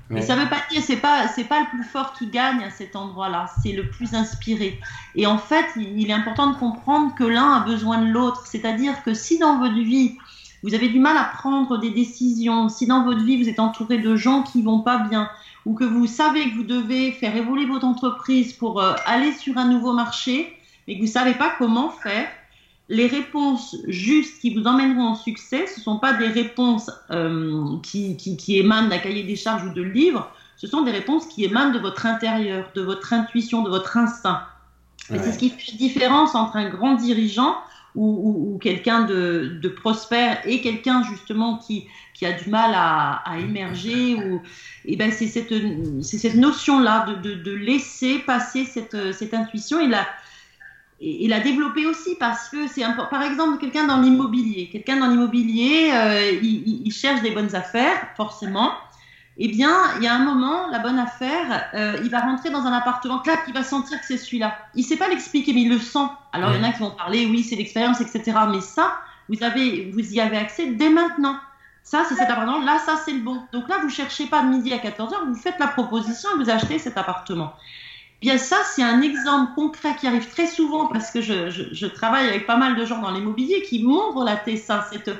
Mais 0.09 0.21
ça 0.23 0.35
veut 0.35 0.49
pas 0.49 0.57
dire 0.71 0.81
c'est 0.81 0.97
pas 0.97 1.27
c'est 1.27 1.43
pas 1.43 1.59
le 1.59 1.67
plus 1.67 1.83
fort 1.83 2.13
qui 2.13 2.27
gagne 2.27 2.63
à 2.63 2.71
cet 2.71 2.95
endroit-là, 2.95 3.45
c'est 3.61 3.73
le 3.73 3.89
plus 3.89 4.15
inspiré. 4.15 4.79
Et 5.15 5.27
en 5.27 5.37
fait, 5.37 5.65
il 5.75 6.09
est 6.09 6.13
important 6.13 6.47
de 6.47 6.55
comprendre 6.55 7.13
que 7.13 7.23
l'un 7.23 7.53
a 7.53 7.59
besoin 7.59 7.99
de 7.99 8.09
l'autre, 8.09 8.47
c'est-à-dire 8.47 9.03
que 9.03 9.13
si 9.13 9.37
dans 9.37 9.59
votre 9.59 9.75
vie 9.75 10.17
vous 10.63 10.73
avez 10.73 10.89
du 10.89 10.99
mal 10.99 11.15
à 11.15 11.23
prendre 11.23 11.77
des 11.77 11.91
décisions, 11.91 12.69
si 12.69 12.85
dans 12.85 13.03
votre 13.03 13.23
vie 13.23 13.41
vous 13.41 13.49
êtes 13.49 13.59
entouré 13.59 13.99
de 13.99 14.15
gens 14.15 14.43
qui 14.43 14.61
vont 14.61 14.81
pas 14.81 14.97
bien, 14.97 15.29
ou 15.65 15.73
que 15.73 15.83
vous 15.83 16.07
savez 16.07 16.49
que 16.49 16.55
vous 16.55 16.63
devez 16.63 17.11
faire 17.11 17.35
évoluer 17.35 17.65
votre 17.65 17.85
entreprise 17.85 18.53
pour 18.53 18.81
euh, 18.81 18.93
aller 19.05 19.31
sur 19.33 19.57
un 19.57 19.65
nouveau 19.65 19.93
marché, 19.93 20.53
mais 20.87 20.95
que 20.95 21.01
vous 21.01 21.07
savez 21.07 21.33
pas 21.33 21.53
comment 21.57 21.89
faire, 21.89 22.27
les 22.89 23.05
réponses 23.05 23.77
justes 23.87 24.41
qui 24.41 24.53
vous 24.53 24.65
emmèneront 24.65 25.13
au 25.13 25.15
succès, 25.15 25.67
ce 25.67 25.79
ne 25.79 25.83
sont 25.83 25.99
pas 25.99 26.13
des 26.13 26.27
réponses 26.27 26.89
euh, 27.11 27.77
qui, 27.83 28.17
qui, 28.17 28.57
émanent 28.57 28.89
d'un 28.89 28.97
cahier 28.97 29.23
des 29.23 29.35
charges 29.35 29.63
ou 29.63 29.73
de 29.73 29.83
livres, 29.83 30.29
ce 30.57 30.65
sont 30.65 30.81
des 30.81 30.91
réponses 30.91 31.27
qui 31.27 31.45
émanent 31.45 31.71
de 31.71 31.79
votre 31.79 32.07
intérieur, 32.07 32.69
de 32.75 32.81
votre 32.81 33.13
intuition, 33.13 33.61
de 33.61 33.69
votre 33.69 33.95
instinct. 33.95 34.41
C'est 35.07 35.31
ce 35.31 35.39
qui 35.39 35.49
fait 35.49 35.71
la 35.71 35.77
différence 35.77 36.35
entre 36.35 36.57
un 36.57 36.69
grand 36.69 36.93
dirigeant 36.93 37.55
ou, 37.95 38.59
quelqu'un 38.61 39.01
de, 39.05 39.67
prospère 39.67 40.39
et 40.45 40.61
quelqu'un 40.61 41.03
justement 41.03 41.57
qui, 41.57 41.87
qui 42.13 42.25
a 42.25 42.33
du 42.33 42.49
mal 42.49 42.71
à, 42.75 43.23
émerger. 43.39 44.15
Ou, 44.15 44.41
et 44.85 44.95
ben 44.97 45.11
c'est 45.11 45.27
cette, 45.27 45.53
cette 46.03 46.35
notion-là 46.35 47.07
de, 47.23 47.33
de, 47.33 47.51
laisser 47.51 48.19
passer 48.19 48.65
cette, 48.65 49.13
cette 49.13 49.33
intuition 49.33 49.79
et 49.79 49.87
la, 49.87 50.05
et, 51.01 51.27
la 51.27 51.39
développer 51.39 51.85
aussi 51.85 52.15
parce 52.15 52.49
que 52.49 52.67
c'est 52.67 52.83
par 53.09 53.23
exemple 53.23 53.57
quelqu'un 53.59 53.87
dans 53.87 54.01
l'immobilier. 54.01 54.69
Quelqu'un 54.71 54.97
dans 54.97 55.07
l'immobilier, 55.07 55.91
euh, 55.93 56.39
il, 56.41 56.91
cherche 56.91 57.21
des 57.21 57.31
bonnes 57.31 57.55
affaires, 57.55 58.07
forcément. 58.17 58.71
Eh 59.37 59.47
bien, 59.47 59.73
il 59.97 60.03
y 60.03 60.07
a 60.07 60.13
un 60.13 60.19
moment, 60.19 60.67
la 60.69 60.79
bonne 60.79 60.99
affaire, 60.99 61.69
euh, 61.73 61.97
il 62.03 62.09
va 62.09 62.19
rentrer 62.19 62.49
dans 62.49 62.65
un 62.65 62.73
appartement, 62.73 63.19
clac, 63.19 63.39
il 63.47 63.53
va 63.53 63.63
sentir 63.63 63.97
que 63.99 64.05
c'est 64.05 64.17
celui-là. 64.17 64.57
Il 64.75 64.81
ne 64.81 64.85
sait 64.85 64.97
pas 64.97 65.07
l'expliquer, 65.07 65.53
mais 65.53 65.61
il 65.61 65.69
le 65.69 65.79
sent. 65.79 66.07
Alors, 66.33 66.51
il 66.53 66.57
y 66.57 66.59
en 66.59 66.67
a 66.67 66.73
qui 66.73 66.79
vont 66.79 66.91
parler, 66.91 67.25
oui, 67.25 67.43
c'est 67.43 67.55
l'expérience, 67.55 68.01
etc. 68.01 68.37
Mais 68.51 68.59
ça, 68.59 68.97
vous, 69.29 69.41
avez, 69.41 69.91
vous 69.93 70.13
y 70.13 70.19
avez 70.19 70.35
accès 70.35 70.71
dès 70.71 70.89
maintenant. 70.89 71.37
Ça, 71.83 72.03
c'est 72.09 72.15
cet 72.15 72.29
appartement. 72.29 72.59
Là, 72.59 72.79
ça, 72.85 72.99
c'est 73.05 73.13
le 73.13 73.21
bon. 73.21 73.41
Donc 73.53 73.69
là, 73.69 73.77
vous 73.79 73.87
ne 73.87 73.91
cherchez 73.91 74.25
pas 74.25 74.41
de 74.41 74.49
midi 74.49 74.73
à 74.73 74.77
14h, 74.77 75.13
vous 75.25 75.35
faites 75.35 75.57
la 75.57 75.67
proposition 75.67 76.29
et 76.35 76.43
vous 76.43 76.49
achetez 76.49 76.77
cet 76.77 76.97
appartement. 76.97 77.53
Bien 78.21 78.37
ça, 78.37 78.57
c'est 78.75 78.83
un 78.83 79.01
exemple 79.01 79.53
concret 79.55 79.95
qui 79.97 80.05
arrive 80.05 80.27
très 80.29 80.47
souvent 80.47 80.87
parce 80.87 81.09
que 81.11 81.21
je, 81.21 81.85
travaille 81.85 82.27
avec 82.27 82.45
pas 82.45 82.57
mal 82.57 82.75
de 82.75 82.85
gens 82.85 83.01
dans 83.01 83.11
l'immobilier 83.11 83.61
qui 83.61 83.81
montrent 83.81 84.25
la 84.25 84.37
ça, 84.57 84.85
cette, 84.91 85.11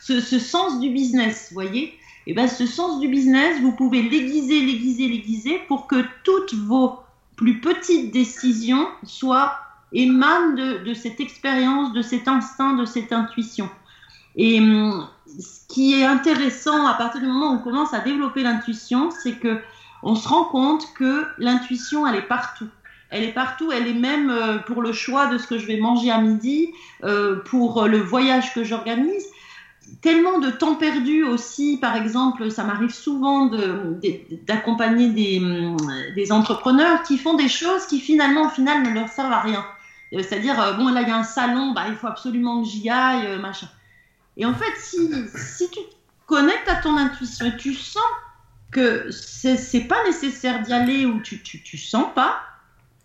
ce, 0.00 0.38
sens 0.38 0.78
du 0.78 0.90
business, 0.90 1.48
vous 1.50 1.54
voyez 1.54 1.84
Et 1.84 1.98
eh 2.28 2.34
bien 2.34 2.46
ce 2.46 2.66
sens 2.66 3.00
du 3.00 3.08
business, 3.08 3.60
vous 3.60 3.72
pouvez 3.72 4.02
l'aiguiser, 4.02 4.60
l'aiguiser, 4.60 5.08
l'aiguiser 5.08 5.58
pour 5.66 5.88
que 5.88 6.04
toutes 6.22 6.54
vos 6.54 7.00
plus 7.34 7.60
petites 7.60 8.12
décisions 8.12 8.86
soient 9.02 9.58
émanent 9.92 10.52
de, 10.54 10.84
de 10.84 10.94
cette 10.94 11.18
expérience, 11.18 11.92
de 11.92 12.02
cet 12.02 12.28
instinct, 12.28 12.74
de 12.74 12.84
cette 12.84 13.12
intuition. 13.12 13.68
Et 14.36 14.60
hum, 14.60 15.08
ce 15.26 15.66
qui 15.68 16.00
est 16.00 16.04
intéressant 16.04 16.86
à 16.86 16.94
partir 16.94 17.20
du 17.20 17.26
moment 17.26 17.52
où 17.52 17.54
on 17.56 17.58
commence 17.58 17.94
à 17.94 18.00
développer 18.00 18.42
l'intuition, 18.42 19.10
c'est 19.10 19.38
que 19.38 19.60
on 20.04 20.14
se 20.14 20.28
rend 20.28 20.44
compte 20.44 20.92
que 20.94 21.26
l'intuition, 21.38 22.06
elle 22.06 22.16
est 22.16 22.28
partout. 22.28 22.68
Elle 23.10 23.24
est 23.24 23.32
partout, 23.32 23.72
elle 23.72 23.88
est 23.88 23.94
même 23.94 24.30
euh, 24.30 24.58
pour 24.58 24.82
le 24.82 24.92
choix 24.92 25.26
de 25.26 25.38
ce 25.38 25.46
que 25.46 25.58
je 25.58 25.66
vais 25.66 25.78
manger 25.78 26.10
à 26.10 26.20
midi, 26.20 26.70
euh, 27.04 27.36
pour 27.36 27.86
le 27.86 27.98
voyage 27.98 28.52
que 28.52 28.64
j'organise. 28.64 29.24
Tellement 30.02 30.40
de 30.40 30.50
temps 30.50 30.74
perdu 30.74 31.22
aussi, 31.22 31.78
par 31.78 31.96
exemple, 31.96 32.50
ça 32.50 32.64
m'arrive 32.64 32.90
souvent 32.90 33.50
d'accompagner 34.46 35.38
hum, 35.38 35.76
des, 36.14 36.32
entrepreneurs 36.32 37.02
qui 37.02 37.16
font 37.16 37.34
des 37.34 37.48
choses 37.48 37.86
qui 37.86 38.00
finalement, 38.00 38.46
au 38.46 38.50
final, 38.50 38.82
ne 38.82 38.90
leur 38.90 39.08
servent 39.08 39.32
à 39.32 39.40
rien. 39.40 39.64
Euh, 40.12 40.18
c'est-à-dire, 40.18 40.76
bon, 40.76 40.90
là, 40.90 41.02
il 41.02 41.08
y 41.08 41.12
a 41.12 41.16
un 41.16 41.24
salon, 41.24 41.72
bah, 41.72 41.84
il 41.88 41.94
faut 41.94 42.08
absolument 42.08 42.62
que 42.62 42.68
j'y 42.68 42.90
aille, 42.90 43.38
machin. 43.38 43.68
Et 44.36 44.44
en 44.44 44.54
fait, 44.54 44.72
si, 44.76 45.10
si 45.34 45.70
tu 45.70 45.78
te 45.78 45.94
connectes 46.26 46.68
à 46.68 46.76
ton 46.76 46.96
intuition 46.98 47.46
et 47.46 47.56
tu 47.56 47.72
sens 47.72 48.02
que 48.70 49.10
c'est 49.10 49.84
pas 49.88 50.02
nécessaire 50.06 50.62
d'y 50.62 50.72
aller 50.72 51.06
où 51.06 51.20
tu, 51.20 51.42
tu, 51.42 51.62
tu, 51.62 51.78
sens 51.78 52.06
pas, 52.14 52.38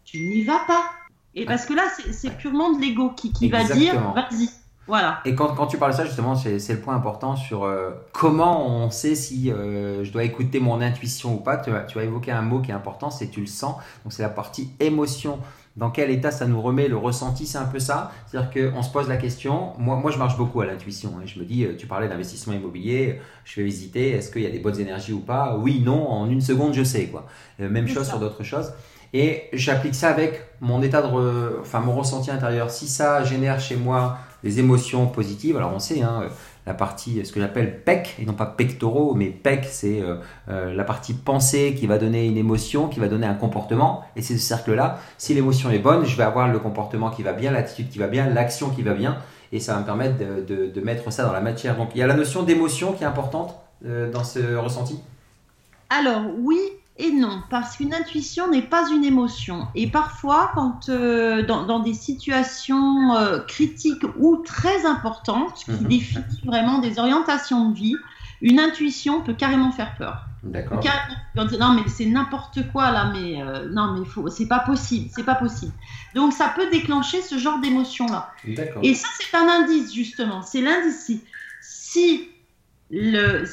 tu 0.04 0.19
n'y 0.28 0.43
vas 0.43 0.62
pas. 0.67 0.91
Et 1.36 1.45
parce 1.45 1.65
que 1.65 1.74
là, 1.74 1.84
c'est 2.12 2.36
purement 2.38 2.72
de 2.74 2.82
l'ego 2.82 3.12
qui, 3.12 3.32
qui 3.32 3.50
va 3.50 3.63
dire 3.63 4.00
vas-y. 4.13 4.50
Voilà. 4.88 5.22
Et 5.24 5.36
quand, 5.36 5.54
quand, 5.54 5.67
tu 5.67 5.78
parles 5.78 5.91
de 5.91 5.98
ça, 5.98 6.06
justement, 6.06 6.36
c'est 6.36 6.67
le 6.67 6.80
point 6.80 6.95
important 6.95 7.36
sur 7.36 7.63
euh, 7.63 7.91
comment 8.12 8.67
on 8.67 8.89
sait 8.89 9.13
si 9.13 9.52
euh, 9.52 10.04
je 10.04 10.12
dois 10.12 10.24
écouter 10.24 10.60
mon 10.60 10.82
intuition 10.82 11.36
ou 11.36 11.38
pas. 11.38 11.58
Tu 11.58 11.69
tu 11.88 12.00
as 12.00 12.04
évoqué 12.04 12.32
un 12.32 12.41
mot 12.41 12.60
qui 12.60 12.72
est 12.72 12.74
important, 12.74 13.12
c'est 13.12 13.28
tu 13.28 13.39
le 13.39 13.45
sens. 13.45 13.76
Donc, 14.04 14.13
c'est 14.13 14.24
la 14.24 14.30
partie 14.30 14.72
émotion 14.80 15.39
dans 15.75 15.91
quel 15.91 16.12
état 16.12 16.32
ça 16.32 16.45
nous 16.45 16.62
remet, 16.62 16.88
le 16.88 16.97
ressenti, 16.97 17.45
c'est 17.45 17.58
un 17.58 17.65
peu 17.65 17.79
ça. 17.79 18.12
C'est-à-dire 18.27 18.71
qu'on 18.71 18.82
se 18.82 18.91
pose 18.91 19.08
la 19.08 19.17
question, 19.17 19.73
moi, 19.77 19.95
moi 19.95 20.12
je 20.12 20.17
marche 20.17 20.38
beaucoup 20.38 20.62
à 20.62 20.65
l'intuition, 20.65 21.12
et 21.19 21.23
hein. 21.23 21.25
je 21.25 21.39
me 21.39 21.45
dis, 21.45 21.63
euh, 21.63 21.75
tu 21.77 21.88
parlais 21.88 22.08
d'investissement 22.08 22.53
immobilier, 22.53 23.21
je 23.45 23.62
vais 23.62 23.65
visiter, 23.65 24.12
est-ce 24.12 24.32
qu'il 24.32 24.41
y 24.41 24.45
a 24.45 24.49
des 24.49 24.60
bonnes 24.60 24.79
énergies 24.79 25.13
ou 25.13 25.19
pas? 25.19 25.58
Oui, 25.58 25.82
non, 25.86 26.08
en 26.10 26.29
une 26.29 26.41
seconde, 26.41 26.73
je 26.73 26.84
sais. 26.84 27.05
quoi. 27.08 27.25
Euh, 27.62 27.69
même 27.69 27.88
chose 27.88 28.08
sur 28.08 28.19
d'autres 28.19 28.43
choses. 28.43 28.73
Et 29.13 29.43
j'applique 29.53 29.95
ça 29.95 30.10
avec 30.10 30.41
mon 30.62 30.82
état 30.82 31.01
de, 31.01 31.58
enfin 31.60 31.79
mon 31.79 31.93
ressenti 31.93 32.29
intérieur. 32.29 32.69
Si 32.69 32.88
ça 32.88 33.23
génère 33.23 33.60
chez 33.60 33.75
moi 33.75 34.19
des 34.43 34.60
émotions 34.60 35.08
positives, 35.08 35.58
alors 35.58 35.73
on 35.73 35.79
sait, 35.79 36.01
hein, 36.01 36.23
la 36.65 36.74
partie, 36.74 37.26
ce 37.26 37.32
que 37.32 37.39
j'appelle 37.39 37.82
PEC, 37.84 38.15
et 38.19 38.26
non 38.26 38.34
pas 38.34 38.45
pectoraux, 38.45 39.15
mais 39.15 39.28
PEC, 39.28 39.65
c'est 39.65 40.02
euh, 40.02 40.17
euh, 40.50 40.74
la 40.74 40.84
partie 40.84 41.13
pensée 41.13 41.76
qui 41.78 41.88
va 41.88 41.98
donner 41.98 42.26
une 42.26 42.38
émotion, 42.38 42.88
qui 42.88 43.00
va 43.00 43.08
donner 43.08 43.28
un 43.28 43.34
comportement, 43.34 44.04
et 44.15 44.22
c'est 44.22 44.38
ce 44.38 44.45
cercle-là. 44.45 45.00
Si 45.17 45.34
l'émotion 45.34 45.72
est 45.72 45.80
bonne, 45.80 46.06
je 46.06 46.15
vais 46.15 46.24
avoir 46.24 46.48
le 46.48 46.60
comportement 46.60 47.10
qui 47.10 47.24
va 47.24 47.34
bien, 47.34 47.52
l'attitude 47.52 47.89
qui 47.89 47.98
va 47.98 48.08
bien, 48.08 48.30
l'action 48.30 48.69
qui 48.69 48.84
va 48.84 48.93
bien, 48.93 49.17
et 49.52 49.60
ça 49.60 49.74
va 49.74 49.80
me 49.80 49.86
permettre 49.86 50.17
de, 50.17 50.82
mettre 50.82 51.12
ça 51.12 51.24
dans 51.26 51.34
la 51.34 51.41
matière. 51.41 51.76
Donc 51.76 51.89
il 51.95 52.00
y 52.00 52.04
a 52.04 52.08
la 52.08 52.13
notion 52.13 52.43
d'émotion 52.43 52.93
qui 52.93 53.04
est 53.04 53.08
importante 53.08 53.56
euh, 53.86 54.12
dans 54.12 54.24
ce 54.24 54.56
ressenti? 54.56 55.00
Alors 55.89 56.22
oui 56.38 56.60
et 56.99 57.13
non, 57.13 57.41
parce 57.49 57.77
qu'une 57.77 57.93
intuition 57.93 58.51
n'est 58.51 58.62
pas 58.62 58.89
une 58.91 59.05
émotion. 59.05 59.69
Et 59.73 59.88
parfois, 59.88 60.51
quand 60.53 60.89
euh, 60.89 61.43
dans, 61.43 61.79
des 61.79 61.93
situations 61.93 63.15
euh, 63.15 63.39
critiques 63.39 64.03
ou 64.17 64.43
très 64.45 64.85
importantes, 64.85 65.63
qui 65.63 65.71
mhm. 65.71 65.88
définissent 65.88 66.45
vraiment 66.45 66.79
des 66.79 66.99
orientations 66.99 67.69
de 67.69 67.75
vie, 67.75 67.95
une 68.41 68.59
intuition 68.59 69.21
peut 69.21 69.33
carrément 69.33 69.71
faire 69.71 69.95
peur. 69.97 70.25
D'accord. 70.43 70.81
Non, 71.35 71.73
mais 71.73 71.83
c'est 71.88 72.05
n'importe 72.05 72.69
quoi 72.71 72.91
là, 72.91 73.12
mais 73.13 73.41
euh, 73.41 73.69
non, 73.69 73.95
mais 73.97 74.05
faut, 74.05 74.29
c'est 74.29 74.47
pas 74.47 74.59
possible, 74.59 75.09
c'est 75.13 75.23
pas 75.23 75.35
possible. 75.35 75.71
Donc 76.15 76.33
ça 76.33 76.51
peut 76.53 76.69
déclencher 76.69 77.21
ce 77.21 77.38
genre 77.38 77.59
d'émotion 77.59 78.07
là. 78.07 78.31
Et 78.83 78.93
ça, 78.93 79.07
c'est 79.19 79.38
un 79.38 79.47
indice 79.47 79.93
justement. 79.93 80.41
C'est 80.41 80.62
l'indice. 80.62 81.12
Si 81.62 82.29
le 82.91 83.45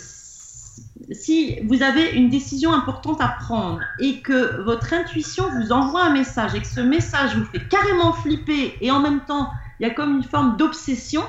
si 1.13 1.61
vous 1.65 1.83
avez 1.83 2.11
une 2.13 2.29
décision 2.29 2.73
importante 2.73 3.21
à 3.21 3.29
prendre 3.29 3.81
et 4.01 4.21
que 4.21 4.63
votre 4.63 4.93
intuition 4.93 5.45
vous 5.51 5.73
envoie 5.73 6.05
un 6.05 6.11
message 6.11 6.55
et 6.55 6.61
que 6.61 6.67
ce 6.67 6.81
message 6.81 7.37
vous 7.37 7.45
fait 7.45 7.67
carrément 7.69 8.13
flipper 8.13 8.77
et 8.81 8.91
en 8.91 9.01
même 9.01 9.21
temps 9.21 9.51
il 9.79 9.87
y 9.87 9.91
a 9.91 9.95
comme 9.95 10.17
une 10.17 10.25
forme 10.25 10.57
d'obsession, 10.57 11.23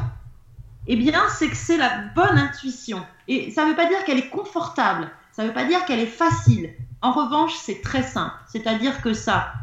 eh 0.88 0.96
bien 0.96 1.22
c'est 1.30 1.50
que 1.50 1.58
c'est 1.58 1.78
la 1.78 2.04
bonne 2.16 2.38
intuition. 2.38 3.06
Et 3.28 3.52
ça 3.52 3.66
ne 3.66 3.70
veut 3.70 3.76
pas 3.76 3.88
dire 3.88 4.04
qu'elle 4.06 4.18
est 4.18 4.30
confortable, 4.30 5.10
ça 5.32 5.44
ne 5.44 5.50
veut 5.50 5.54
pas 5.54 5.66
dire 5.66 5.86
qu'elle 5.86 6.00
est 6.00 6.06
facile. 6.06 6.72
En 7.02 7.12
revanche, 7.12 7.54
c'est 7.56 7.82
très 7.82 8.02
simple. 8.02 8.34
C'est-à-dire 8.48 9.02
que 9.02 9.14
ça, 9.14 9.54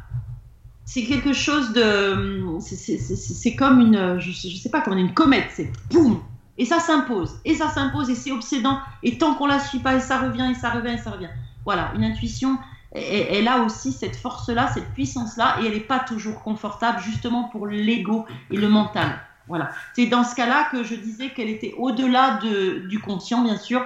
c'est 0.84 1.04
quelque 1.04 1.32
chose 1.32 1.72
de. 1.72 2.58
C'est 2.60 3.56
comme 3.56 3.80
une. 3.80 4.20
Je 4.20 4.28
ne 4.28 4.54
sais 4.54 4.70
pas, 4.70 4.80
comme 4.82 4.96
une 4.98 5.14
comète. 5.14 5.48
C'est 5.52 5.72
boum 5.90 6.20
Et 6.58 6.64
ça 6.64 6.78
s'impose. 6.78 7.38
Et 7.44 7.54
ça 7.54 7.68
s'impose 7.68 8.10
et 8.10 8.14
c'est 8.14 8.32
obsédant. 8.32 8.78
Et 9.02 9.18
tant 9.18 9.34
qu'on 9.34 9.46
la 9.46 9.58
suit 9.58 9.80
pas, 9.80 9.94
et 9.94 10.00
ça 10.00 10.18
revient, 10.18 10.48
et 10.50 10.54
ça 10.54 10.70
revient, 10.70 10.92
et 10.92 10.98
ça 10.98 11.10
revient. 11.10 11.30
Voilà, 11.64 11.92
une 11.96 12.04
intuition, 12.04 12.58
elle, 12.92 13.48
a 13.48 13.62
aussi 13.62 13.92
cette 13.92 14.16
force-là, 14.16 14.68
cette 14.72 14.92
puissance-là, 14.94 15.56
et 15.60 15.66
elle 15.66 15.72
n'est 15.72 15.80
pas 15.80 15.98
toujours 15.98 16.42
confortable, 16.42 17.00
justement 17.00 17.44
pour 17.44 17.66
l'ego 17.66 18.24
et 18.50 18.56
le 18.56 18.68
mental. 18.68 19.18
Voilà. 19.48 19.70
C'est 19.94 20.06
dans 20.06 20.24
ce 20.24 20.34
cas-là 20.34 20.68
que 20.70 20.84
je 20.84 20.94
disais 20.94 21.30
qu'elle 21.30 21.48
était 21.48 21.74
au-delà 21.76 22.38
de, 22.38 22.86
du 22.88 23.00
conscient, 23.00 23.42
bien 23.42 23.56
sûr, 23.56 23.84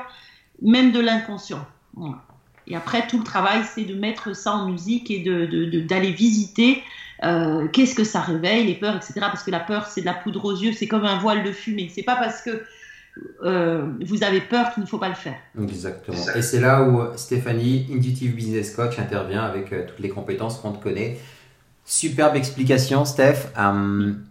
même 0.60 0.92
de 0.92 1.00
l'inconscient. 1.00 1.66
Et 2.66 2.76
après, 2.76 3.06
tout 3.06 3.18
le 3.18 3.24
travail, 3.24 3.62
c'est 3.64 3.84
de 3.84 3.94
mettre 3.94 4.36
ça 4.36 4.52
en 4.52 4.68
musique 4.68 5.10
et 5.10 5.20
d'aller 5.20 5.46
de, 5.46 5.80
de, 5.80 6.16
visiter 6.16 6.82
euh, 7.24 7.66
qu'est-ce 7.68 7.94
que 7.94 8.04
ça 8.04 8.20
réveille, 8.20 8.66
les 8.66 8.74
peurs, 8.74 8.96
etc. 8.96 9.14
Parce 9.20 9.42
que 9.42 9.50
la 9.50 9.60
peur, 9.60 9.86
c'est 9.86 10.00
de 10.00 10.06
la 10.06 10.14
poudre 10.14 10.44
aux 10.44 10.56
yeux, 10.56 10.72
c'est 10.72 10.86
comme 10.86 11.04
un 11.04 11.18
voile 11.18 11.44
de 11.44 11.52
fumée. 11.52 11.90
C'est 11.94 12.02
pas 12.02 12.16
parce 12.16 12.42
que 12.42 12.62
euh, 13.44 13.86
vous 14.04 14.22
avez 14.22 14.40
peur 14.40 14.72
qu'il 14.72 14.82
ne 14.82 14.88
faut 14.88 14.98
pas 14.98 15.08
le 15.08 15.14
faire. 15.14 15.36
Exactement. 15.60 16.16
Et 16.34 16.42
c'est 16.42 16.60
là 16.60 16.82
où 16.82 17.00
Stéphanie, 17.16 17.86
Intuitive 17.92 18.34
Business 18.34 18.74
Coach, 18.74 18.98
intervient 18.98 19.42
avec 19.42 19.72
euh, 19.72 19.86
toutes 19.86 20.00
les 20.00 20.10
compétences 20.10 20.58
qu'on 20.58 20.72
te 20.72 20.82
connaît 20.82 21.18
Superbe 21.88 22.36
explication, 22.36 23.06
Steph. 23.06 23.46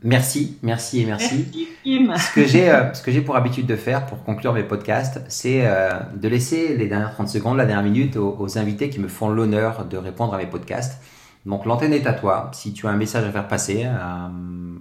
Merci, 0.04 0.60
merci 0.62 1.02
et 1.02 1.06
merci. 1.06 1.47
Ce 1.84 2.36
que 2.36 2.45
j'ai, 2.45 2.69
euh, 2.69 2.93
ce 2.93 3.02
que 3.02 3.12
j'ai 3.12 3.21
pour 3.21 3.36
habitude 3.36 3.65
de 3.65 3.76
faire 3.76 4.06
pour 4.06 4.23
conclure 4.23 4.54
mes 4.54 4.62
podcasts, 4.62 5.21
c'est 5.28 5.65
euh, 5.65 5.89
de 6.15 6.28
laisser 6.28 6.78
les 6.78 6.86
dernières 6.86 7.13
30 7.13 7.28
secondes, 7.28 7.58
la 7.58 7.65
dernière 7.65 7.91
minute 7.91 8.15
aux, 8.15 8.60
invités 8.60 8.91
qui 8.91 9.00
me 9.00 9.08
font 9.08 9.30
l'honneur 9.30 9.86
de 9.86 9.97
répondre 9.97 10.36
à 10.36 10.38
mes 10.38 10.45
podcasts. 10.45 11.02
Donc 11.48 11.66
l'antenne 11.66 11.94
est 11.94 12.06
à 12.06 12.14
toi. 12.14 12.52
Si 12.54 12.74
tu 12.74 12.88
as 12.88 12.90
un 12.90 12.98
message 12.98 13.24
à 13.24 13.32
faire 13.32 13.48
passer 13.48 13.86
à, 13.86 14.30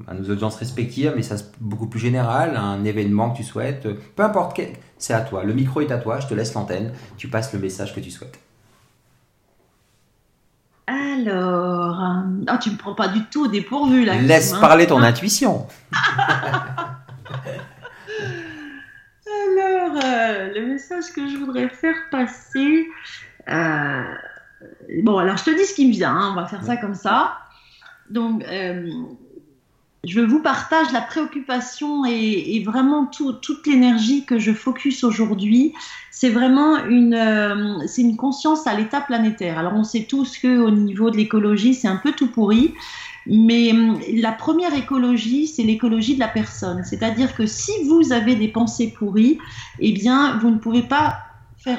à 0.08 0.14
nos 0.14 0.28
audiences 0.28 0.56
respectives, 0.56 1.08
un 1.08 1.14
message 1.14 1.42
beaucoup 1.60 1.86
plus 1.86 2.00
général, 2.00 2.56
un 2.56 2.84
événement 2.84 3.30
que 3.30 3.36
tu 3.36 3.44
souhaites, 3.44 3.86
peu 4.16 4.22
importe, 4.24 4.60
c'est 4.98 5.14
à 5.14 5.20
toi. 5.20 5.44
Le 5.44 5.54
micro 5.54 5.80
est 5.80 5.92
à 5.92 5.98
toi. 5.98 6.18
Je 6.18 6.26
te 6.26 6.34
laisse 6.34 6.54
l'antenne. 6.54 6.92
Tu 7.16 7.28
passes 7.28 7.52
le 7.52 7.60
message 7.60 7.94
que 7.94 8.00
tu 8.00 8.10
souhaites. 8.10 8.40
Alors, 10.88 12.24
oh, 12.50 12.56
tu 12.60 12.70
me 12.70 12.76
prends 12.76 12.94
pas 12.94 13.08
du 13.08 13.24
tout 13.26 13.44
au 13.44 13.48
dépourvu 13.48 14.04
là. 14.04 14.16
Laisse 14.16 14.52
hein. 14.52 14.60
parler 14.60 14.88
ton 14.88 15.02
intuition. 15.02 15.68
Alors, 19.28 20.04
euh, 20.04 20.52
le 20.52 20.66
message 20.66 21.12
que 21.14 21.28
je 21.28 21.36
voudrais 21.36 21.68
faire 21.68 21.94
passer. 22.10 22.88
Euh, 23.48 24.02
bon, 25.02 25.18
alors 25.18 25.36
je 25.36 25.44
te 25.44 25.50
dis 25.50 25.64
ce 25.64 25.74
qui 25.74 25.86
me 25.86 25.92
vient, 25.92 26.14
hein, 26.14 26.30
on 26.32 26.34
va 26.34 26.46
faire 26.46 26.64
ça 26.64 26.76
comme 26.76 26.94
ça. 26.94 27.38
Donc, 28.10 28.44
je 30.06 30.20
vous 30.20 30.40
partage 30.40 30.92
la 30.92 31.00
préoccupation 31.00 32.04
et, 32.04 32.62
vraiment 32.64 33.06
toute 33.06 33.66
l'énergie 33.66 34.24
que 34.24 34.38
je 34.38 34.52
focus 34.52 35.04
aujourd'hui. 35.04 35.72
C'est 36.10 36.30
vraiment 36.30 36.84
une, 36.86 37.14
euh, 37.14 37.86
c'est 37.86 38.02
une 38.02 38.16
conscience 38.16 38.66
à 38.66 38.74
l'état 38.74 39.00
planétaire. 39.00 39.58
Alors 39.58 39.74
on 39.74 39.84
sait 39.84 40.06
tous 40.08 40.38
que 40.38 40.60
au 40.60 40.70
niveau 40.70 41.10
de 41.10 41.16
l'écologie, 41.16 41.74
c'est 41.74 41.88
un 41.88 41.96
peu 41.96 42.12
tout 42.12 42.28
pourri. 42.28 42.72
Mais 43.26 43.72
hum, 43.72 43.98
la 44.14 44.32
première 44.32 44.74
écologie, 44.74 45.48
c'est 45.48 45.64
l'écologie 45.64 46.14
de 46.14 46.20
la 46.20 46.28
personne. 46.28 46.84
C'est-à-dire 46.84 47.34
que 47.34 47.46
si 47.46 47.72
vous 47.88 48.12
avez 48.12 48.36
des 48.36 48.48
pensées 48.48 48.94
pourries, 48.96 49.38
eh 49.80 49.92
bien, 49.92 50.38
vous 50.38 50.50
ne 50.50 50.58
pouvez 50.58 50.82
pas 50.82 51.18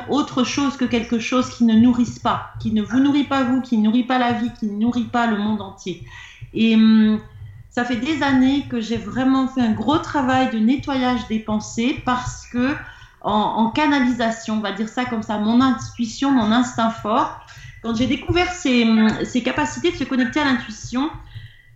autre 0.09 0.43
chose 0.43 0.77
que 0.77 0.85
quelque 0.85 1.19
chose 1.19 1.49
qui 1.49 1.63
ne 1.63 1.73
nourrisse 1.73 2.19
pas, 2.19 2.51
qui 2.59 2.71
ne 2.71 2.81
vous 2.81 2.99
nourrit 2.99 3.23
pas 3.23 3.43
vous, 3.43 3.61
qui 3.61 3.77
nourrit 3.77 4.03
pas 4.03 4.17
la 4.17 4.33
vie, 4.33 4.51
qui 4.59 4.67
nourrit 4.67 5.05
pas 5.05 5.27
le 5.27 5.37
monde 5.37 5.61
entier. 5.61 6.03
Et 6.53 6.75
hum, 6.75 7.19
ça 7.69 7.85
fait 7.85 7.97
des 7.97 8.23
années 8.23 8.65
que 8.69 8.81
j'ai 8.81 8.97
vraiment 8.97 9.47
fait 9.47 9.61
un 9.61 9.71
gros 9.71 9.99
travail 9.99 10.49
de 10.49 10.57
nettoyage 10.57 11.27
des 11.27 11.39
pensées 11.39 12.01
parce 12.05 12.47
que 12.47 12.75
en, 13.21 13.71
canalisation, 13.71 14.55
on 14.55 14.61
va 14.61 14.71
dire 14.71 14.87
ça 14.87 15.05
comme 15.05 15.21
ça, 15.21 15.37
mon 15.37 15.59
intuition, 15.61 16.31
mon 16.31 16.51
instinct 16.51 16.91
fort, 16.91 17.39
quand 17.83 17.93
j'ai 17.95 18.07
découvert 18.07 18.51
ces, 18.51 18.85
capacités 19.43 19.91
de 19.91 19.97
se 19.97 20.05
connecter 20.05 20.39
à 20.39 20.45
l'intuition, 20.45 21.09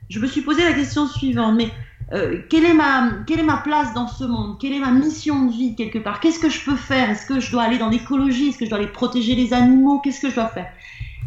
je 0.10 0.20
me 0.20 0.28
suis 0.28 0.42
posé 0.42 0.64
la 0.64 0.74
question 0.74 1.08
suivante, 1.08 1.56
mais 1.56 1.72
euh, 2.14 2.42
quelle, 2.50 2.66
est 2.66 2.74
ma, 2.74 3.12
quelle 3.26 3.40
est 3.40 3.44
ma 3.44 3.58
place 3.58 3.94
dans 3.94 4.08
ce 4.08 4.26
monde? 4.26 4.58
Quelle 4.60 4.74
est 4.74 4.80
ma 4.80 4.92
mission 4.92 5.46
de 5.46 5.52
vie 5.52 5.76
quelque 5.76 6.00
part? 6.00 6.20
Qu'est-ce 6.20 6.40
que 6.40 6.50
je 6.50 6.64
peux 6.66 6.76
faire? 6.76 7.10
Est-ce 7.10 7.26
que 7.26 7.40
je 7.40 7.52
dois 7.52 7.64
aller 7.64 7.78
dans 7.78 7.90
l'écologie? 7.90 8.50
Est-ce 8.50 8.58
que 8.58 8.66
je 8.66 8.70
dois 8.70 8.80
aller 8.80 8.88
protéger 8.88 9.36
les 9.36 9.54
animaux? 9.54 10.00
Qu'est-ce 10.00 10.20
que 10.20 10.30
je 10.30 10.36
dois 10.36 10.48
faire? 10.48 10.72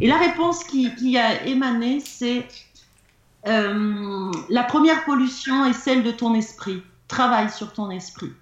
Et 0.01 0.07
la 0.07 0.19
réponse 0.19 0.63
qui, 0.65 0.95
qui 0.97 1.17
a 1.17 1.47
émané, 1.47 2.01
c'est 2.01 2.47
euh, 3.47 4.31
la 4.51 4.63
première 4.63 5.05
pollution 5.05 5.65
est 5.65 5.73
celle 5.73 6.03
de 6.03 6.11
ton 6.11 6.35
esprit. 6.35 6.83
Travaille 7.09 7.51
sur 7.51 7.73
ton 7.73 7.91
esprit. 7.91 8.33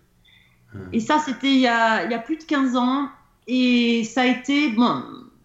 Hmm. 0.74 0.78
Et 0.92 1.00
ça, 1.00 1.18
c'était 1.20 1.52
il, 1.52 1.61
y 1.61 1.66
a 1.68 2.18
plus 2.18 2.38
de 2.38 2.44
15 2.44 2.76
ans. 2.76 3.09
Et 3.46 4.05
ça 4.05 4.22
a 4.22 4.26
été 4.26 4.68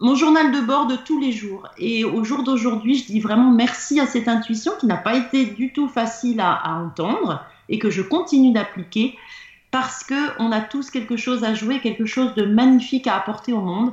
mon 0.00 0.14
journal 0.14 0.52
de 0.52 0.60
bord 0.60 0.86
de 0.86 0.96
tous 0.96 1.20
les 1.20 1.32
jours. 1.32 1.66
Et 1.76 2.04
au 2.04 2.24
jour 2.24 2.44
d'aujourd'hui, 2.44 2.96
je 2.96 3.06
dis 3.06 3.20
vraiment 3.20 3.50
merci 3.50 3.98
à 4.00 4.06
cette 4.06 4.28
intuition 4.28 4.72
qui 4.78 4.86
n'a 4.86 4.96
pas 4.96 5.16
été 5.16 5.46
du 5.46 5.72
tout 5.72 5.88
facile 5.88 6.40
à, 6.40 6.52
à 6.52 6.74
entendre 6.74 7.44
et 7.68 7.78
que 7.78 7.90
je 7.90 8.02
continue 8.02 8.52
d'appliquer 8.52 9.16
parce 9.70 10.04
qu'on 10.04 10.52
a 10.52 10.60
tous 10.60 10.90
quelque 10.90 11.16
chose 11.16 11.44
à 11.44 11.54
jouer, 11.54 11.80
quelque 11.80 12.06
chose 12.06 12.34
de 12.34 12.44
magnifique 12.44 13.06
à 13.06 13.16
apporter 13.16 13.52
au 13.52 13.60
monde. 13.60 13.92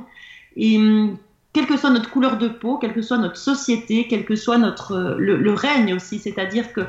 Et 0.56 0.78
hum, 0.78 1.18
quelle 1.52 1.66
que 1.66 1.76
soit 1.76 1.90
notre 1.90 2.10
couleur 2.10 2.38
de 2.38 2.48
peau, 2.48 2.76
quelle 2.76 2.92
que 2.92 3.02
soit 3.02 3.18
notre 3.18 3.36
société, 3.36 4.06
quel 4.08 4.24
que 4.24 4.36
soit 4.36 4.58
notre 4.58 4.92
euh, 4.92 5.16
le, 5.18 5.54
règne 5.54 5.94
aussi. 5.94 6.18
C'est-à-dire 6.18 6.72
que 6.72 6.82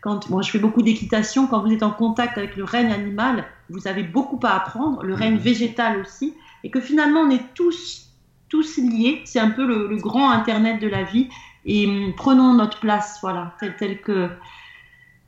quand 0.00 0.28
moi 0.30 0.42
je 0.42 0.50
fais 0.50 0.58
beaucoup 0.58 0.82
d'équitation, 0.82 1.46
quand 1.46 1.60
vous 1.60 1.72
êtes 1.72 1.82
en 1.82 1.90
contact 1.90 2.36
avec 2.38 2.56
le 2.56 2.64
règne 2.64 2.92
animal, 2.92 3.44
vous 3.70 3.86
avez 3.86 4.02
beaucoup 4.02 4.40
à 4.42 4.56
apprendre, 4.56 5.02
le 5.02 5.14
règne 5.14 5.34
mhm. 5.34 5.40
végétal 5.40 6.00
aussi, 6.00 6.34
et 6.64 6.70
que 6.70 6.80
finalement 6.80 7.20
on 7.20 7.30
est 7.30 7.54
tous 7.54 8.07
tous 8.48 8.78
liés. 8.78 9.22
C'est 9.24 9.40
un 9.40 9.50
peu 9.50 9.66
le, 9.66 9.96
grand 9.96 10.30
internet 10.30 10.80
de 10.80 10.88
la 10.88 11.02
vie. 11.02 11.28
Et 11.64 11.86
hum, 11.86 12.12
prenons 12.16 12.54
notre 12.54 12.80
place, 12.80 13.18
voilà, 13.20 13.52
tel, 13.78 14.00
que 14.00 14.28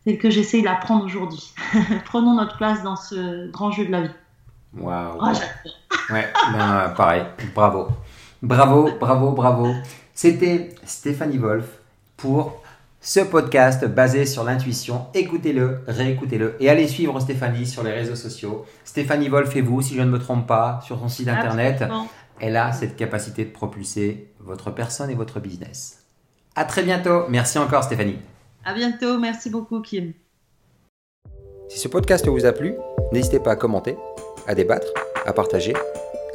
tel 0.04 0.18
que 0.18 0.30
j'essaie 0.30 0.62
d'apprendre 0.62 1.04
aujourd'hui. 1.04 1.52
prenons 2.04 2.34
notre 2.34 2.56
place 2.56 2.82
dans 2.82 2.96
ce 2.96 3.50
grand 3.50 3.70
jeu 3.70 3.86
de 3.86 3.92
la 3.92 4.02
vie. 4.02 4.10
Waouh. 4.78 5.18
Oh, 5.20 6.12
ouais, 6.12 6.28
ben, 6.52 6.92
pareil, 6.96 7.24
bravo. 7.54 7.88
Bravo, 8.42 8.90
bravo, 8.98 9.32
bravo. 9.32 9.74
C'était 10.14 10.74
Stéphanie 10.84 11.38
Wolf 11.38 11.66
pour 12.16 12.62
ce 13.00 13.20
podcast 13.20 13.86
basé 13.86 14.26
sur 14.26 14.44
l'intuition. 14.44 15.06
Écoutez-le, 15.14 15.80
réécoutez-le 15.86 16.56
et 16.60 16.68
allez 16.68 16.86
suivre 16.86 17.18
Stéphanie 17.20 17.66
sur 17.66 17.82
les 17.82 17.92
réseaux 17.92 18.14
sociaux. 18.14 18.66
Stéphanie 18.84 19.28
Wolf 19.28 19.54
et 19.56 19.62
vous, 19.62 19.82
si 19.82 19.94
je 19.94 20.02
ne 20.02 20.10
me 20.10 20.18
trompe 20.18 20.46
pas, 20.46 20.80
sur 20.84 20.98
son 20.98 21.08
site 21.08 21.28
internet. 21.28 21.84
Elle 22.40 22.56
a 22.56 22.72
cette 22.72 22.96
capacité 22.96 23.44
de 23.44 23.50
propulser 23.50 24.32
votre 24.40 24.70
personne 24.70 25.10
et 25.10 25.14
votre 25.14 25.40
business. 25.40 26.04
À 26.54 26.64
très 26.64 26.82
bientôt. 26.82 27.28
Merci 27.28 27.58
encore 27.58 27.84
Stéphanie. 27.84 28.18
À 28.64 28.74
bientôt. 28.74 29.18
Merci 29.18 29.50
beaucoup 29.50 29.80
Kim. 29.80 30.12
Si 31.68 31.78
ce 31.78 31.88
podcast 31.88 32.26
vous 32.26 32.46
a 32.46 32.52
plu, 32.52 32.74
n'hésitez 33.12 33.38
pas 33.38 33.52
à 33.52 33.56
commenter, 33.56 33.96
à 34.46 34.54
débattre, 34.54 34.88
à 35.24 35.32
partager. 35.32 35.74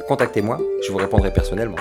Contactez-moi, 0.08 0.58
je 0.86 0.92
vous 0.92 0.98
répondrai 0.98 1.32
personnellement. 1.32 1.76